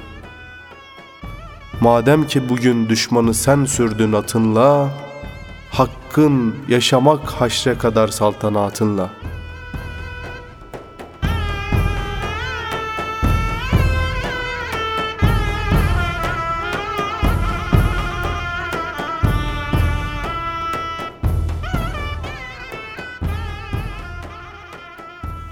Madem 1.82 2.28
ki 2.28 2.50
bugün 2.50 2.90
düşmanı 2.90 3.34
sen 3.34 3.66
sürdün 3.66 4.14
atınla 4.14 4.90
Hakkın 5.72 6.56
yaşamak 6.70 7.30
haşre 7.30 7.78
kadar 7.78 8.08
saltanatınla 8.08 9.10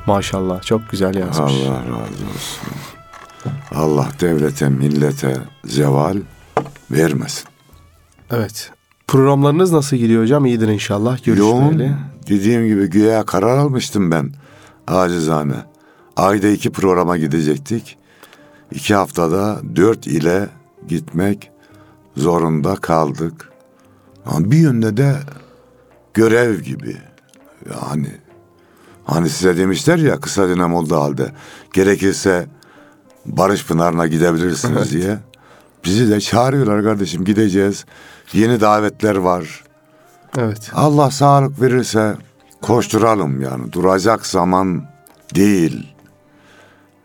Maşallah 0.10 0.62
çok 0.62 0.90
güzel 0.92 1.16
yazmış. 1.16 1.54
Allah 1.54 1.76
razı 1.76 2.26
olsun. 2.34 2.70
Allah 3.76 4.08
devlete, 4.22 4.70
millete 4.70 5.38
zeval 5.66 6.18
vermesin. 6.92 7.48
Evet. 8.32 8.72
Programlarınız 9.08 9.72
nasıl 9.72 9.98
gidiyor 9.98 10.24
hocam? 10.24 10.46
İyidir 10.46 10.68
inşallah. 10.68 11.28
Yoğun, 11.28 11.64
Görüşmeli. 11.64 11.96
dediğim 12.30 12.68
gibi 12.68 12.88
güya 12.90 13.26
karar 13.26 13.58
almıştım 13.58 14.12
ben 14.12 14.34
acizane. 14.88 15.56
Ayda 16.18 16.48
iki 16.48 16.72
programa 16.72 17.18
gidecektik. 17.18 17.98
İki 18.72 18.96
haftada 18.96 19.62
dört 19.76 20.08
ile 20.08 20.48
gitmek 20.88 21.52
zorunda 22.18 22.76
kaldık. 22.76 23.52
Ama 24.26 24.52
bir 24.52 24.58
yönde 24.58 24.98
de 24.98 25.16
görev 26.14 26.60
gibi. 26.60 26.98
Yani 27.74 28.08
hani 29.12 29.30
size 29.30 29.58
demişler 29.58 29.98
ya 29.98 30.20
kısa 30.20 30.50
dönem 30.50 30.74
oldu 30.74 30.96
halde. 30.96 31.32
Gerekirse 31.74 32.48
Barış 33.26 33.66
Pınarı'na 33.66 34.08
gidebilirsiniz 34.08 34.92
diye. 34.92 35.18
Bizi 35.86 36.12
de 36.12 36.22
çağırıyorlar 36.22 36.84
kardeşim 36.84 37.26
gideceğiz. 37.26 37.86
Yeni 38.34 38.62
davetler 38.62 39.16
var. 39.16 39.64
Evet. 40.38 40.72
Allah 40.74 41.12
sağlık 41.12 41.62
verirse 41.62 42.18
koşturalım 42.62 43.42
yani. 43.42 43.74
Duracak 43.74 44.26
zaman 44.26 44.84
değil. 45.36 45.88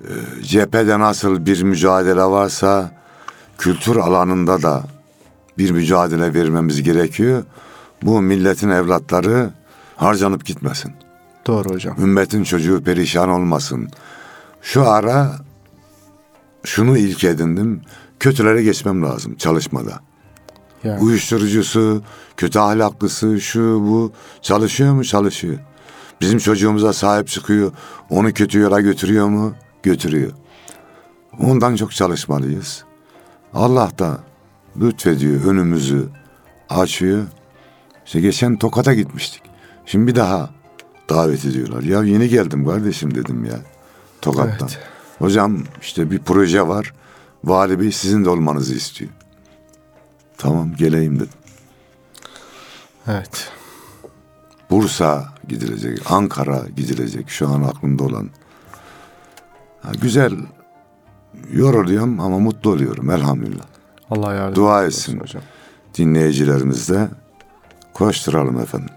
Ee, 0.04 0.08
cephede 0.42 0.98
nasıl 0.98 1.46
bir 1.46 1.62
mücadele 1.62 2.22
varsa 2.22 2.90
kültür 3.58 3.96
alanında 3.96 4.62
da 4.62 4.82
bir 5.58 5.70
mücadele 5.70 6.34
vermemiz 6.34 6.82
gerekiyor. 6.82 7.44
Bu 8.02 8.22
milletin 8.22 8.70
evlatları 8.70 9.50
harcanıp 9.96 10.44
gitmesin. 10.44 11.03
Doğru 11.46 11.70
hocam. 11.70 11.96
Ümmetin 11.98 12.44
çocuğu 12.44 12.82
perişan 12.84 13.28
olmasın. 13.28 13.88
Şu 14.62 14.88
ara 14.90 15.32
şunu 16.64 16.98
ilk 16.98 17.24
edindim. 17.24 17.82
Kötülere 18.20 18.62
geçmem 18.62 19.02
lazım 19.02 19.34
çalışmada. 19.36 20.00
Yani. 20.84 21.00
Uyuşturucusu, 21.00 22.02
kötü 22.36 22.58
ahlaklısı, 22.58 23.40
şu 23.40 23.60
bu 23.60 24.12
çalışıyor 24.42 24.92
mu? 24.92 25.04
Çalışıyor. 25.04 25.58
Bizim 26.20 26.38
çocuğumuza 26.38 26.92
sahip 26.92 27.28
çıkıyor. 27.28 27.72
Onu 28.10 28.32
kötü 28.32 28.58
yola 28.58 28.80
götürüyor 28.80 29.28
mu? 29.28 29.54
Götürüyor. 29.82 30.32
Ondan 31.40 31.76
çok 31.76 31.92
çalışmalıyız. 31.92 32.84
Allah 33.54 33.90
da 33.98 34.18
lütfediyor, 34.80 35.44
önümüzü 35.44 36.08
açıyor. 36.68 37.24
İşte 38.06 38.20
geçen 38.20 38.56
Tokat'a 38.56 38.94
gitmiştik. 38.94 39.42
Şimdi 39.86 40.06
bir 40.06 40.14
daha 40.14 40.50
davet 41.08 41.44
ediyorlar. 41.44 41.82
Ya 41.82 42.02
yeni 42.02 42.28
geldim 42.28 42.66
kardeşim 42.66 43.14
dedim 43.14 43.44
ya 43.44 43.58
Tokat'tan. 44.22 44.68
Evet. 44.72 44.78
Hocam 45.18 45.58
işte 45.80 46.10
bir 46.10 46.18
proje 46.18 46.68
var. 46.68 46.94
Vali 47.44 47.80
Bey 47.80 47.92
sizin 47.92 48.24
de 48.24 48.30
olmanızı 48.30 48.74
istiyor. 48.74 49.10
Tamam 50.38 50.74
geleyim 50.76 51.16
dedim. 51.16 51.28
Evet. 53.08 53.52
Bursa 54.70 55.24
gidilecek, 55.48 56.10
Ankara 56.10 56.62
gidilecek 56.76 57.30
şu 57.30 57.48
an 57.48 57.62
aklımda 57.62 58.04
olan. 58.04 58.30
Ha, 59.82 59.92
güzel 60.02 60.32
yoruluyorum 61.52 62.20
ama 62.20 62.38
mutlu 62.38 62.70
oluyorum 62.70 63.10
elhamdülillah. 63.10 63.64
Allah 64.10 64.34
yardım 64.34 64.54
Dua 64.54 64.84
etsin. 64.84 65.20
hocam. 65.20 65.42
Dinleyicilerimiz 65.98 66.88
de 66.88 67.08
koşturalım 67.94 68.60
efendim. 68.60 68.94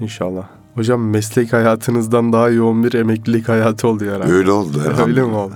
İnşallah. 0.00 0.48
Hocam 0.74 1.10
meslek 1.10 1.52
hayatınızdan 1.52 2.32
daha 2.32 2.48
yoğun 2.48 2.84
bir 2.84 2.94
emeklilik 2.94 3.48
hayatı 3.48 3.88
oldu 3.88 4.04
herhalde. 4.04 4.32
Öyle 4.32 4.50
oldu 4.50 4.78
elhamdülillah. 4.78 5.06
Öyle 5.06 5.22
mi 5.22 5.34
oldu? 5.34 5.54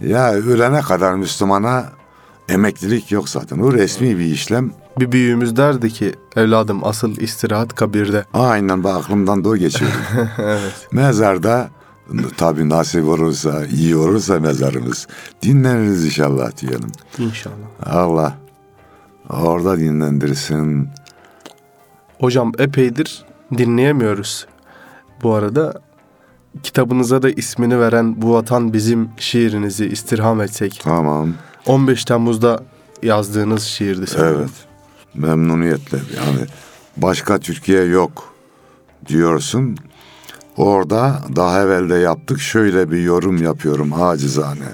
Ya 0.00 0.32
ölene 0.32 0.80
kadar 0.80 1.14
Müslümana 1.14 1.84
emeklilik 2.48 3.12
yok 3.12 3.28
zaten. 3.28 3.58
O 3.58 3.72
resmi 3.72 4.18
bir 4.18 4.24
işlem. 4.24 4.72
Bir 5.00 5.12
büyüğümüz 5.12 5.56
derdi 5.56 5.90
ki 5.90 6.14
evladım 6.36 6.84
asıl 6.84 7.16
istirahat 7.16 7.74
kabirde. 7.74 8.24
Aynen 8.34 8.84
bak 8.84 8.96
aklımdan 8.96 9.44
da 9.44 9.48
o 9.48 9.56
geçiyor. 9.56 9.90
evet. 10.38 10.88
Mezarda 10.92 11.70
tabii 12.36 12.68
nasip 12.68 13.08
olursa, 13.08 13.66
iyi 13.66 13.96
olursa 13.96 14.40
mezarımız 14.40 15.06
dinleniriz 15.42 16.04
inşallah 16.04 16.56
diyelim. 16.56 16.92
İnşallah. 17.18 17.54
Allah 17.86 18.34
orada 19.30 19.78
dinlendirsin. 19.78 20.88
Hocam 22.20 22.52
epeydir 22.58 23.27
dinleyemiyoruz. 23.56 24.46
Bu 25.22 25.34
arada 25.34 25.82
kitabınıza 26.62 27.22
da 27.22 27.30
ismini 27.30 27.80
veren 27.80 28.22
Bu 28.22 28.34
Vatan 28.34 28.72
Bizim 28.72 29.08
şiirinizi 29.16 29.86
istirham 29.86 30.40
etsek. 30.40 30.80
Tamam. 30.84 31.34
15 31.66 32.04
Temmuz'da 32.04 32.62
yazdığınız 33.02 33.62
şiirdi 33.62 34.06
sanırım. 34.06 34.38
Evet. 34.40 34.50
Memnuniyetle 35.14 35.98
yani 36.16 36.46
başka 36.96 37.38
Türkiye 37.38 37.84
yok 37.84 38.34
diyorsun. 39.06 39.76
Orada 40.56 41.22
daha 41.36 41.62
evvel 41.62 41.90
de 41.90 41.94
yaptık 41.94 42.40
şöyle 42.40 42.90
bir 42.90 43.00
yorum 43.00 43.42
yapıyorum 43.42 44.02
acizane. 44.02 44.68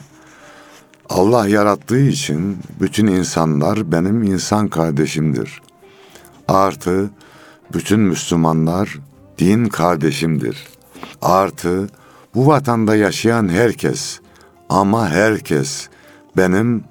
Allah 1.08 1.48
yarattığı 1.48 2.00
için 2.00 2.58
bütün 2.80 3.06
insanlar 3.06 3.92
benim 3.92 4.22
insan 4.22 4.68
kardeşimdir. 4.68 5.62
Artı 6.48 7.10
bütün 7.72 8.00
Müslümanlar 8.00 8.98
din 9.38 9.64
kardeşimdir. 9.64 10.66
Artı 11.22 11.88
bu 12.34 12.46
vatanda 12.46 12.96
yaşayan 12.96 13.48
herkes 13.48 14.20
ama 14.68 15.08
herkes 15.08 15.88
benim 16.36 16.84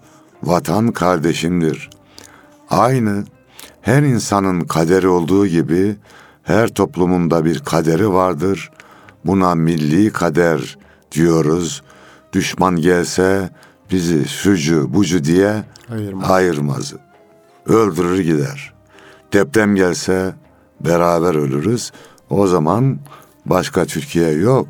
vatan 0.43 0.91
kardeşimdir. 0.91 1.89
Aynı 2.69 3.23
her 3.81 4.01
insanın 4.03 4.61
kaderi 4.61 5.07
olduğu 5.07 5.47
gibi 5.47 5.95
her 6.43 6.67
toplumun 6.67 7.31
da 7.31 7.45
bir 7.45 7.59
kaderi 7.59 8.13
vardır. 8.13 8.71
Buna 9.25 9.55
milli 9.55 10.11
kader 10.13 10.77
diyoruz. 11.11 11.83
Düşman 12.33 12.75
gelse 12.75 13.49
bizi 13.91 14.27
şucu 14.27 14.93
bucu 14.93 15.23
diye 15.23 15.63
Ayırmaz. 15.91 16.31
ayırmaz. 16.31 16.93
Öldürür 17.65 18.19
gider. 18.19 18.73
Deprem 19.33 19.75
gelse 19.75 20.33
beraber 20.85 21.35
ölürüz. 21.35 21.91
O 22.29 22.47
zaman 22.47 22.99
başka 23.45 23.85
Türkiye 23.85 24.31
yok. 24.31 24.67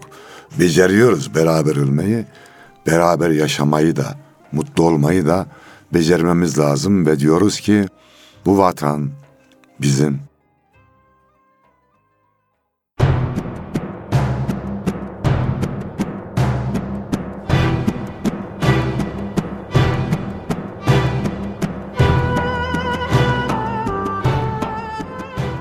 Beceriyoruz 0.60 1.36
beraber 1.36 1.76
ölmeyi. 1.76 2.26
Beraber 2.88 3.30
yaşamayı 3.30 3.96
da, 3.96 4.18
mutlu 4.52 4.84
olmayı 4.84 5.28
da 5.28 5.48
becermemiz 5.94 6.60
lazım 6.60 7.06
ve 7.06 7.20
diyoruz 7.20 7.60
ki 7.60 7.86
bu 8.46 8.58
vatan 8.58 9.10
bizim. 9.82 10.33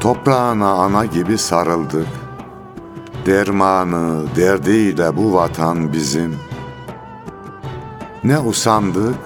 Toprağına 0.02 0.70
ana 0.70 1.04
gibi 1.04 1.38
sarıldık. 1.38 2.06
Dermanı, 3.26 4.36
derdiyle 4.36 5.16
bu 5.16 5.32
vatan 5.32 5.92
bizim. 5.92 6.36
Ne 8.24 8.38
usandık, 8.38 9.16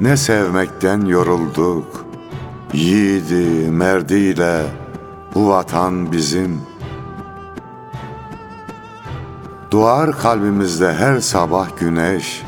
ne 0.00 0.16
sevmekten 0.16 1.00
yorulduk. 1.00 2.04
Yiğidi, 2.72 3.70
merdiyle 3.70 4.62
bu 5.34 5.48
vatan 5.48 6.12
bizim. 6.12 6.60
Doğar 9.72 10.18
kalbimizde 10.18 10.92
her 10.92 11.20
sabah 11.20 11.68
güneş. 11.80 12.42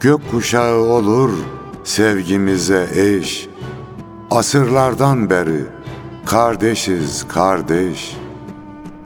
Gök 0.00 0.30
kuşağı 0.30 0.76
olur 0.76 1.30
sevgimize 1.84 2.88
eş. 2.94 3.48
Asırlardan 4.30 5.30
beri 5.30 5.77
kardeşiz 6.28 7.24
kardeş. 7.28 8.16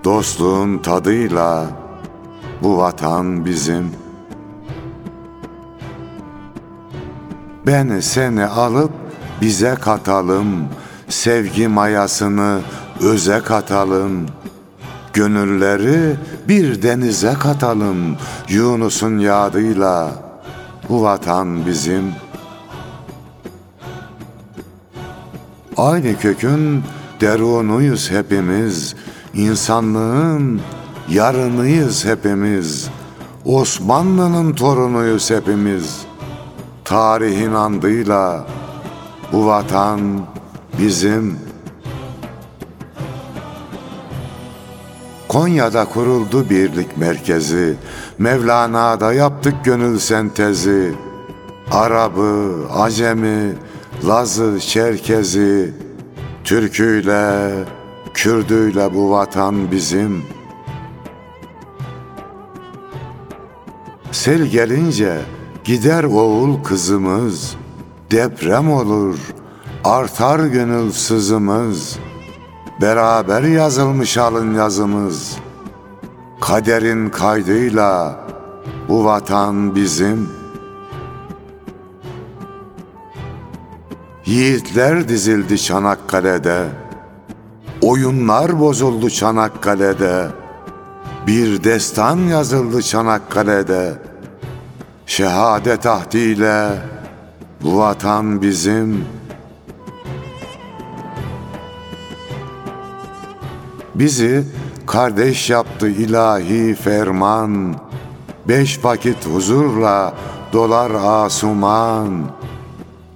Dostluğun 0.04 0.78
tadıyla 0.78 1.66
bu 2.62 2.78
vatan 2.78 3.44
bizim. 3.44 3.90
Beni 7.66 8.02
seni 8.02 8.46
alıp 8.46 8.90
bize 9.40 9.74
katalım. 9.74 10.68
Sevgi 11.08 11.68
mayasını 11.68 12.60
öze 13.00 13.40
katalım. 13.40 14.26
Gönülleri 15.12 16.16
bir 16.48 16.82
denize 16.82 17.34
katalım. 17.34 18.16
Yunus'un 18.48 19.18
yadıyla 19.18 20.10
bu 20.88 21.02
vatan 21.02 21.66
bizim. 21.66 22.12
Aynı 25.76 26.18
kökün 26.18 26.82
derunuyuz 27.22 28.10
hepimiz. 28.10 28.94
İnsanlığın 29.34 30.60
yarınıyız 31.08 32.04
hepimiz. 32.04 32.88
Osmanlı'nın 33.44 34.52
torunuyuz 34.52 35.30
hepimiz. 35.30 36.00
Tarihin 36.84 37.52
andıyla 37.52 38.46
bu 39.32 39.46
vatan 39.46 40.00
bizim. 40.78 41.36
Konya'da 45.28 45.84
kuruldu 45.84 46.50
birlik 46.50 46.96
merkezi. 46.96 47.76
Mevlana'da 48.18 49.12
yaptık 49.12 49.54
gönül 49.64 49.98
sentezi. 49.98 50.94
Arabı, 51.70 52.54
Acemi, 52.74 53.54
Lazı, 54.06 54.60
Çerkezi, 54.60 55.74
Türküyle, 56.44 57.50
Kürdüyle 58.14 58.94
bu 58.94 59.10
vatan 59.10 59.70
bizim. 59.72 60.22
Sel 64.12 64.42
gelince 64.42 65.20
gider 65.64 66.04
oğul 66.04 66.62
kızımız, 66.62 67.56
deprem 68.10 68.72
olur, 68.72 69.18
artar 69.84 70.40
gönül 70.40 70.92
sızımız. 70.92 71.98
Beraber 72.80 73.42
yazılmış 73.42 74.18
alın 74.18 74.54
yazımız. 74.54 75.36
Kaderin 76.40 77.10
kaydıyla 77.10 78.20
bu 78.88 79.04
vatan 79.04 79.74
bizim. 79.74 80.41
Yiğitler 84.26 85.08
dizildi 85.08 85.58
Çanakkale'de. 85.58 86.68
Oyunlar 87.82 88.60
bozuldu 88.60 89.10
Çanakkale'de. 89.10 90.26
Bir 91.26 91.64
destan 91.64 92.16
yazıldı 92.16 92.82
Çanakkale'de. 92.82 93.92
Şehadet 95.06 95.86
ahdiyle 95.86 96.68
vatan 97.62 98.42
bizim. 98.42 99.04
Bizi 103.94 104.44
kardeş 104.86 105.50
yaptı 105.50 105.88
ilahi 105.88 106.74
ferman. 106.74 107.74
Beş 108.48 108.84
vakit 108.84 109.26
huzurla 109.26 110.14
dolar 110.52 110.90
asuman. 111.04 112.41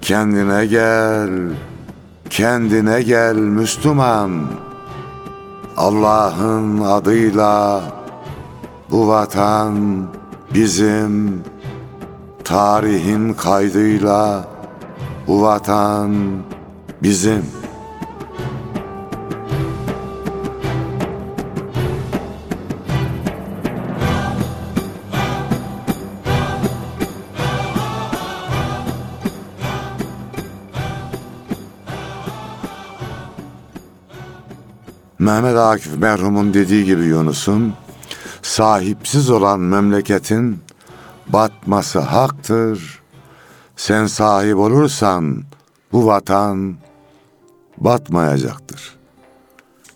Kendine 0.06 0.66
gel, 0.66 1.30
kendine 2.30 3.02
gel 3.02 3.34
Müslüman. 3.34 4.46
Allah'ın 5.76 6.80
adıyla 6.80 7.82
bu 8.90 9.08
vatan 9.08 10.06
bizim 10.54 11.42
tarihin 12.44 13.34
kaydıyla 13.34 14.48
bu 15.26 15.42
vatan 15.42 16.14
bizim. 17.02 17.44
Mehmet 35.26 35.56
Akif 35.56 35.98
merhumun 35.98 36.54
dediği 36.54 36.84
gibi 36.84 37.04
Yunus'un 37.04 37.74
sahipsiz 38.42 39.30
olan 39.30 39.60
memleketin 39.60 40.58
batması 41.28 41.98
haktır. 41.98 43.02
Sen 43.76 44.06
sahip 44.06 44.56
olursan 44.56 45.44
bu 45.92 46.06
vatan 46.06 46.76
batmayacaktır. 47.78 48.96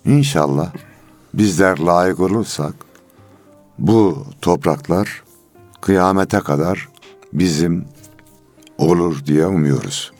İnşallah 0.04 0.72
bizler 1.34 1.78
layık 1.78 2.20
olursak 2.20 2.74
bu 3.78 4.26
topraklar 4.42 5.22
kıyamete 5.80 6.40
kadar 6.40 6.88
bizim 7.32 7.84
olur 8.78 9.24
diye 9.26 9.46
umuyoruz. 9.46 10.12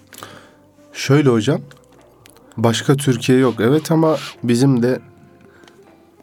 Şöyle 0.93 1.31
hocam. 1.31 1.61
Başka 2.65 2.97
Türkiye 2.97 3.39
yok. 3.39 3.55
Evet 3.61 3.91
ama 3.93 4.17
bizim 4.43 4.83
de 4.83 5.01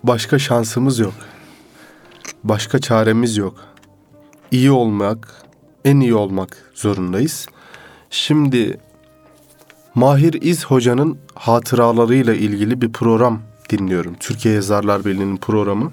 başka 0.03 0.39
şansımız 0.39 0.99
yok. 0.99 1.13
Başka 2.43 2.79
çaremiz 2.79 3.37
yok. 3.37 3.55
İyi 4.51 4.71
olmak, 4.71 5.45
en 5.85 5.99
iyi 5.99 6.15
olmak 6.15 6.71
zorundayız. 6.73 7.47
Şimdi 8.09 8.79
Mahir 9.95 10.33
İz 10.41 10.65
Hoca'nın 10.65 11.17
hatıralarıyla 11.35 12.33
ilgili 12.33 12.81
bir 12.81 12.91
program 12.91 13.41
dinliyorum. 13.69 14.15
Türkiye 14.19 14.55
Yazarlar 14.55 15.05
Birliği'nin 15.05 15.37
programı. 15.37 15.91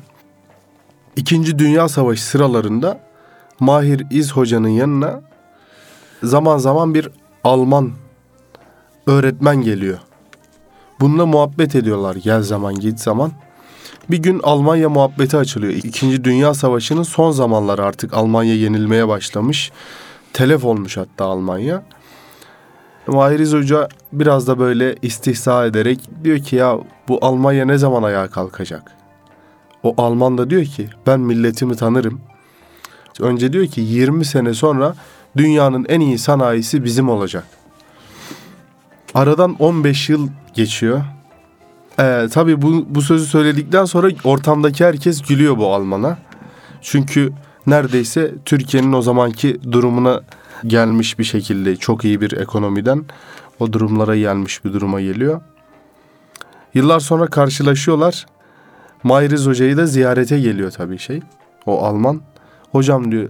İkinci 1.17 1.59
Dünya 1.59 1.89
Savaşı 1.89 2.25
sıralarında 2.25 3.01
Mahir 3.61 4.07
İz 4.11 4.33
Hoca'nın 4.33 4.69
yanına 4.69 5.23
zaman 6.23 6.59
zaman 6.59 6.95
bir 6.95 7.09
Alman 7.45 7.93
öğretmen 9.07 9.57
geliyor. 9.57 9.99
Bununla 11.05 11.27
muhabbet 11.27 11.75
ediyorlar 11.75 12.17
gel 12.17 12.43
zaman 12.43 12.75
git 12.75 13.01
zaman. 13.01 13.33
Bir 14.11 14.19
gün 14.19 14.40
Almanya 14.43 14.88
muhabbeti 14.88 15.37
açılıyor. 15.37 15.73
İkinci 15.73 16.25
Dünya 16.25 16.55
Savaşı'nın 16.55 17.03
son 17.03 17.31
zamanları 17.31 17.85
artık 17.85 18.14
Almanya 18.14 18.55
yenilmeye 18.55 19.09
başlamış. 19.09 19.73
Telef 20.33 20.64
olmuş 20.64 20.97
hatta 20.97 21.25
Almanya. 21.25 21.83
Mahiriz 23.07 23.53
Hoca 23.53 23.88
biraz 24.12 24.49
da 24.49 24.59
böyle 24.59 24.97
istihza 25.03 25.67
ederek 25.67 26.01
diyor 26.25 26.38
ki 26.38 26.57
ya 26.57 26.79
bu 27.09 27.19
Almanya 27.23 27.64
ne 27.64 27.79
zaman 27.79 28.03
ayağa 28.03 28.29
kalkacak? 28.29 28.93
O 29.83 29.95
Alman 29.99 30.38
da 30.38 30.51
diyor 30.51 30.64
ki 30.64 30.88
ben 31.07 31.21
milletimi 31.21 31.77
tanırım. 31.77 32.21
Önce 33.21 33.53
diyor 33.53 33.67
ki 33.67 33.81
20 33.81 34.25
sene 34.25 34.55
sonra 34.55 34.95
dünyanın 35.37 35.87
en 35.88 36.01
iyi 36.01 36.19
sanayisi 36.19 36.85
bizim 36.85 37.09
olacak. 37.09 37.45
Aradan 39.14 39.57
15 39.59 40.09
yıl 40.09 40.29
geçiyor. 40.55 41.00
Ee, 42.00 42.29
tabii 42.33 42.62
bu, 42.62 42.87
bu 42.88 43.03
sözü 43.03 43.27
söyledikten 43.27 43.85
sonra 43.85 44.09
ortamdaki 44.24 44.85
herkes 44.85 45.22
gülüyor 45.22 45.59
bu 45.59 45.74
Alman'a. 45.74 46.18
Çünkü 46.83 47.33
neredeyse 47.66 48.35
Türkiye'nin 48.44 48.92
o 48.92 49.03
zamanki 49.03 49.72
durumuna 49.72 50.20
gelmiş 50.66 51.18
bir 51.18 51.24
şekilde 51.24 51.77
çok 51.77 52.05
iyi 52.05 52.20
bir 52.20 52.33
ekonomiden 52.33 53.05
o 53.61 53.72
durumlara 53.72 54.16
gelmiş 54.16 54.64
bir 54.64 54.72
duruma 54.72 55.00
geliyor. 55.00 55.40
Yıllar 56.74 57.00
sonra 57.00 57.27
karşılaşıyorlar. 57.27 58.27
Mayriz 59.03 59.46
Hoca'yı 59.46 59.77
da 59.77 59.87
ziyarete 59.87 60.40
geliyor 60.40 60.70
tabii 60.70 60.98
şey. 60.98 61.20
O 61.66 61.83
Alman. 61.85 62.20
Hocam 62.72 63.12
diyor 63.12 63.29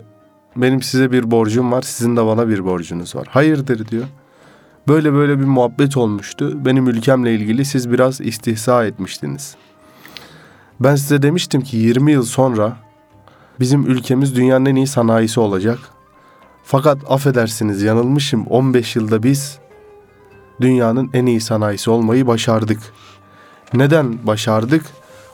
benim 0.57 0.83
size 0.83 1.13
bir 1.13 1.31
borcum 1.31 1.73
var 1.73 1.83
sizin 1.83 2.17
de 2.17 2.27
bana 2.27 2.49
bir 2.49 2.65
borcunuz 2.65 3.17
var. 3.17 3.27
Hayırdır 3.31 3.89
diyor. 3.89 4.05
Böyle 4.89 5.13
böyle 5.13 5.39
bir 5.39 5.45
muhabbet 5.45 5.97
olmuştu. 5.97 6.65
Benim 6.65 6.89
ülkemle 6.89 7.35
ilgili 7.35 7.65
siz 7.65 7.91
biraz 7.91 8.21
istihza 8.21 8.87
etmiştiniz. 8.87 9.57
Ben 10.81 10.97
size 10.97 11.23
demiştim 11.23 11.61
ki 11.61 11.77
20 11.77 12.13
yıl 12.13 12.23
sonra 12.23 12.77
bizim 13.61 13.87
ülkemiz 13.87 14.37
dünyanın 14.37 14.67
en 14.67 14.75
iyi 14.75 14.87
sanayisi 14.87 15.41
olacak. 15.41 15.79
Fakat 16.65 16.99
affedersiniz 17.09 17.83
yanılmışım 17.83 18.47
15 18.47 18.97
yılda 18.97 19.23
biz 19.23 19.59
dünyanın 20.61 21.11
en 21.13 21.27
iyi 21.27 21.41
sanayisi 21.41 21.91
olmayı 21.91 22.27
başardık. 22.27 22.79
Neden 23.75 24.27
başardık? 24.27 24.85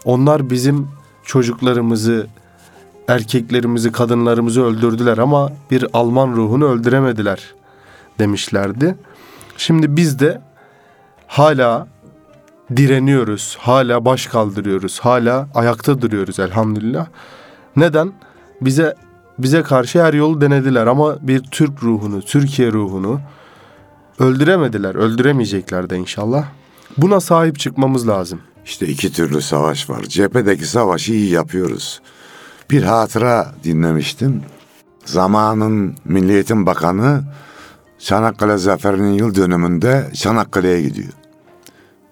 Onlar 0.04 0.50
bizim 0.50 0.88
çocuklarımızı, 1.24 2.26
erkeklerimizi, 3.08 3.92
kadınlarımızı 3.92 4.64
öldürdüler 4.64 5.18
ama 5.18 5.52
bir 5.70 5.86
Alman 5.92 6.32
ruhunu 6.32 6.64
öldüremediler 6.64 7.54
demişlerdi. 8.18 8.96
Şimdi 9.60 9.96
biz 9.96 10.18
de 10.18 10.40
hala 11.26 11.88
direniyoruz, 12.76 13.56
hala 13.60 14.04
baş 14.04 14.26
kaldırıyoruz, 14.26 15.00
hala 15.00 15.48
ayakta 15.54 16.02
duruyoruz 16.02 16.40
elhamdülillah. 16.40 17.06
Neden? 17.76 18.12
Bize 18.60 18.94
bize 19.38 19.62
karşı 19.62 20.02
her 20.02 20.14
yolu 20.14 20.40
denediler 20.40 20.86
ama 20.86 21.28
bir 21.28 21.42
Türk 21.42 21.82
ruhunu, 21.82 22.22
Türkiye 22.22 22.72
ruhunu 22.72 23.20
öldüremediler, 24.18 24.94
öldüremeyecekler 24.94 25.90
de 25.90 25.96
inşallah. 25.96 26.44
Buna 26.96 27.20
sahip 27.20 27.58
çıkmamız 27.58 28.08
lazım. 28.08 28.40
İşte 28.64 28.86
iki 28.86 29.12
türlü 29.12 29.42
savaş 29.42 29.90
var. 29.90 30.02
Cephedeki 30.02 30.66
savaşı 30.66 31.12
iyi 31.12 31.30
yapıyoruz. 31.30 32.00
Bir 32.70 32.82
hatıra 32.82 33.54
dinlemiştim. 33.64 34.42
Zamanın 35.04 35.94
Milli 36.04 36.32
Eğitim 36.32 36.66
Bakanı 36.66 37.22
Çanakkale 38.00 38.58
Zaferi'nin 38.58 39.12
yıl 39.12 39.34
dönümünde 39.34 40.10
Çanakkale'ye 40.14 40.82
gidiyor. 40.82 41.12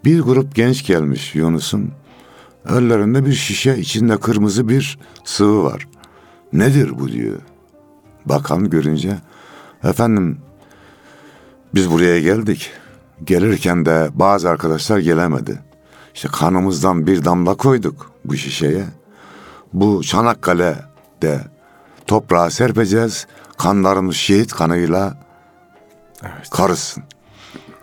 Bir 0.04 0.20
grup 0.20 0.54
genç 0.54 0.86
gelmiş 0.86 1.34
Yunus'un. 1.34 1.92
Önlerinde 2.64 3.26
bir 3.26 3.32
şişe 3.32 3.76
içinde 3.76 4.16
kırmızı 4.16 4.68
bir 4.68 4.98
sıvı 5.24 5.64
var. 5.64 5.88
Nedir 6.52 6.98
bu 6.98 7.08
diyor. 7.08 7.38
Bakan 8.26 8.70
görünce 8.70 9.16
efendim 9.84 10.38
biz 11.74 11.90
buraya 11.90 12.20
geldik. 12.20 12.70
Gelirken 13.24 13.86
de 13.86 14.08
bazı 14.14 14.50
arkadaşlar 14.50 14.98
gelemedi. 14.98 15.60
İşte 16.14 16.28
kanımızdan 16.28 17.06
bir 17.06 17.24
damla 17.24 17.54
koyduk 17.54 18.12
bu 18.24 18.36
şişeye. 18.36 18.84
Bu 19.72 20.02
Çanakkale'de 20.02 21.40
toprağa 22.06 22.50
serpeceğiz. 22.50 23.26
Kanlarımız 23.58 24.16
şehit 24.16 24.52
kanıyla 24.52 25.27
Evet. 26.22 26.50
karışsın. 26.50 27.04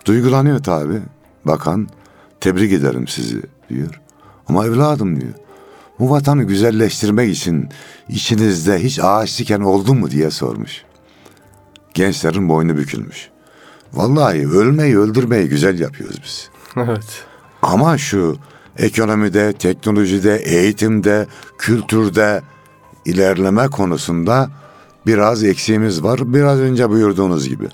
Duygulanıyor 0.06 0.62
tabi. 0.62 1.02
Bakan 1.44 1.88
tebrik 2.40 2.72
ederim 2.72 3.08
sizi 3.08 3.42
diyor. 3.68 4.00
Ama 4.48 4.66
evladım 4.66 5.20
diyor. 5.20 5.32
Bu 5.98 6.10
vatanı 6.10 6.44
güzelleştirmek 6.44 7.36
için 7.36 7.68
içinizde 8.08 8.82
hiç 8.82 8.98
ağaç 9.02 9.38
diken 9.38 9.60
oldu 9.60 9.94
mu 9.94 10.10
diye 10.10 10.30
sormuş. 10.30 10.82
Gençlerin 11.94 12.48
boynu 12.48 12.76
bükülmüş. 12.76 13.30
Vallahi 13.92 14.48
ölmeyi 14.48 14.98
öldürmeyi 14.98 15.48
güzel 15.48 15.78
yapıyoruz 15.78 16.16
biz. 16.24 16.50
Evet. 16.76 17.24
Ama 17.62 17.98
şu 17.98 18.36
ekonomide, 18.78 19.52
teknolojide, 19.52 20.36
eğitimde, 20.36 21.26
kültürde 21.58 22.42
ilerleme 23.04 23.68
konusunda 23.68 24.50
biraz 25.06 25.44
eksiğimiz 25.44 26.02
var. 26.02 26.34
Biraz 26.34 26.58
önce 26.58 26.90
buyurduğunuz 26.90 27.48
gibi. 27.48 27.68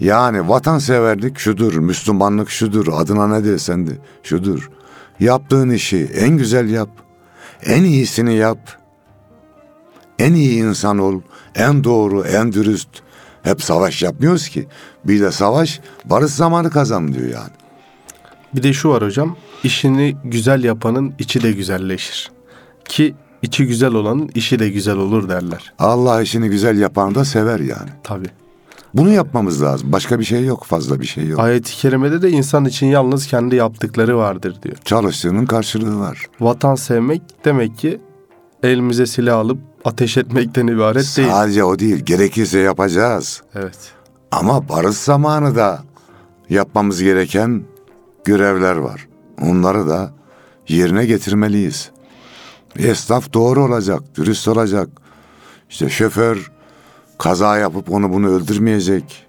Yani 0.00 0.48
vatanseverlik 0.48 1.38
şudur, 1.38 1.74
Müslümanlık 1.74 2.50
şudur, 2.50 2.86
adına 2.92 3.28
ne 3.28 3.44
desen 3.44 3.86
de 3.86 3.90
şudur. 4.22 4.70
Yaptığın 5.20 5.70
işi 5.70 6.04
en 6.04 6.28
güzel 6.28 6.70
yap, 6.70 6.90
en 7.66 7.84
iyisini 7.84 8.34
yap. 8.34 8.58
En 10.18 10.32
iyi 10.32 10.62
insan 10.62 10.98
ol, 10.98 11.20
en 11.54 11.84
doğru, 11.84 12.24
en 12.24 12.52
dürüst. 12.52 12.88
Hep 13.42 13.62
savaş 13.62 14.02
yapmıyoruz 14.02 14.48
ki. 14.48 14.66
Bir 15.04 15.20
de 15.20 15.32
savaş 15.32 15.80
barış 16.04 16.30
zamanı 16.32 16.70
kazan 16.70 17.12
diyor 17.12 17.28
yani. 17.28 17.50
Bir 18.54 18.62
de 18.62 18.72
şu 18.72 18.88
var 18.88 19.02
hocam. 19.02 19.36
işini 19.64 20.16
güzel 20.24 20.64
yapanın 20.64 21.14
içi 21.18 21.42
de 21.42 21.52
güzelleşir. 21.52 22.30
Ki 22.84 23.14
içi 23.42 23.66
güzel 23.66 23.94
olanın 23.94 24.30
işi 24.34 24.58
de 24.58 24.68
güzel 24.68 24.96
olur 24.96 25.28
derler. 25.28 25.72
Allah 25.78 26.22
işini 26.22 26.48
güzel 26.48 26.78
yapanı 26.78 27.14
da 27.14 27.24
sever 27.24 27.60
yani. 27.60 27.90
Tabii. 28.02 28.30
Bunu 28.94 29.12
yapmamız 29.12 29.62
lazım. 29.62 29.92
Başka 29.92 30.18
bir 30.18 30.24
şey 30.24 30.44
yok, 30.44 30.64
fazla 30.64 31.00
bir 31.00 31.06
şey 31.06 31.26
yok. 31.26 31.40
Ayet-i 31.40 31.72
kerimede 31.72 32.22
de 32.22 32.30
insan 32.30 32.64
için 32.64 32.86
yalnız 32.86 33.26
kendi 33.26 33.56
yaptıkları 33.56 34.18
vardır 34.18 34.56
diyor. 34.62 34.76
Çalıştığının 34.84 35.46
karşılığı 35.46 36.00
var. 36.00 36.26
Vatan 36.40 36.74
sevmek 36.74 37.22
demek 37.44 37.78
ki 37.78 38.00
elimize 38.62 39.06
silah 39.06 39.38
alıp 39.38 39.58
ateş 39.84 40.16
etmekten 40.16 40.66
ibaret 40.66 41.16
değil. 41.16 41.28
Sadece 41.28 41.64
o 41.64 41.78
değil, 41.78 41.98
gerekirse 42.04 42.58
yapacağız. 42.58 43.42
Evet. 43.54 43.78
Ama 44.30 44.68
barış 44.68 44.96
zamanı 44.96 45.56
da 45.56 45.82
yapmamız 46.50 47.02
gereken 47.02 47.62
görevler 48.24 48.76
var. 48.76 49.08
Onları 49.42 49.88
da 49.88 50.12
yerine 50.68 51.06
getirmeliyiz. 51.06 51.90
Esnaf 52.78 53.32
doğru 53.32 53.64
olacak, 53.64 54.02
dürüst 54.16 54.48
olacak. 54.48 54.88
İşte 55.70 55.88
şoför 55.88 56.52
kaza 57.18 57.58
yapıp 57.58 57.90
onu 57.92 58.12
bunu 58.12 58.28
öldürmeyecek 58.28 59.26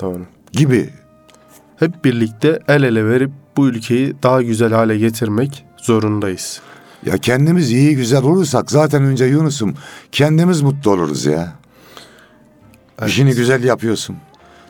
Doğru. 0.00 0.26
gibi. 0.52 0.90
Hep 1.76 2.04
birlikte 2.04 2.60
el 2.68 2.82
ele 2.82 3.06
verip 3.06 3.30
bu 3.56 3.66
ülkeyi 3.68 4.14
daha 4.22 4.42
güzel 4.42 4.72
hale 4.72 4.98
getirmek 4.98 5.66
zorundayız. 5.76 6.60
Ya 7.06 7.18
kendimiz 7.18 7.70
iyi 7.72 7.96
güzel 7.96 8.22
olursak 8.22 8.70
zaten 8.70 9.02
önce 9.02 9.24
Yunus'um 9.24 9.74
kendimiz 10.12 10.62
mutlu 10.62 10.90
oluruz 10.90 11.26
ya. 11.26 11.52
Evet. 12.98 13.10
İşini 13.10 13.34
güzel 13.34 13.64
yapıyorsun. 13.64 14.16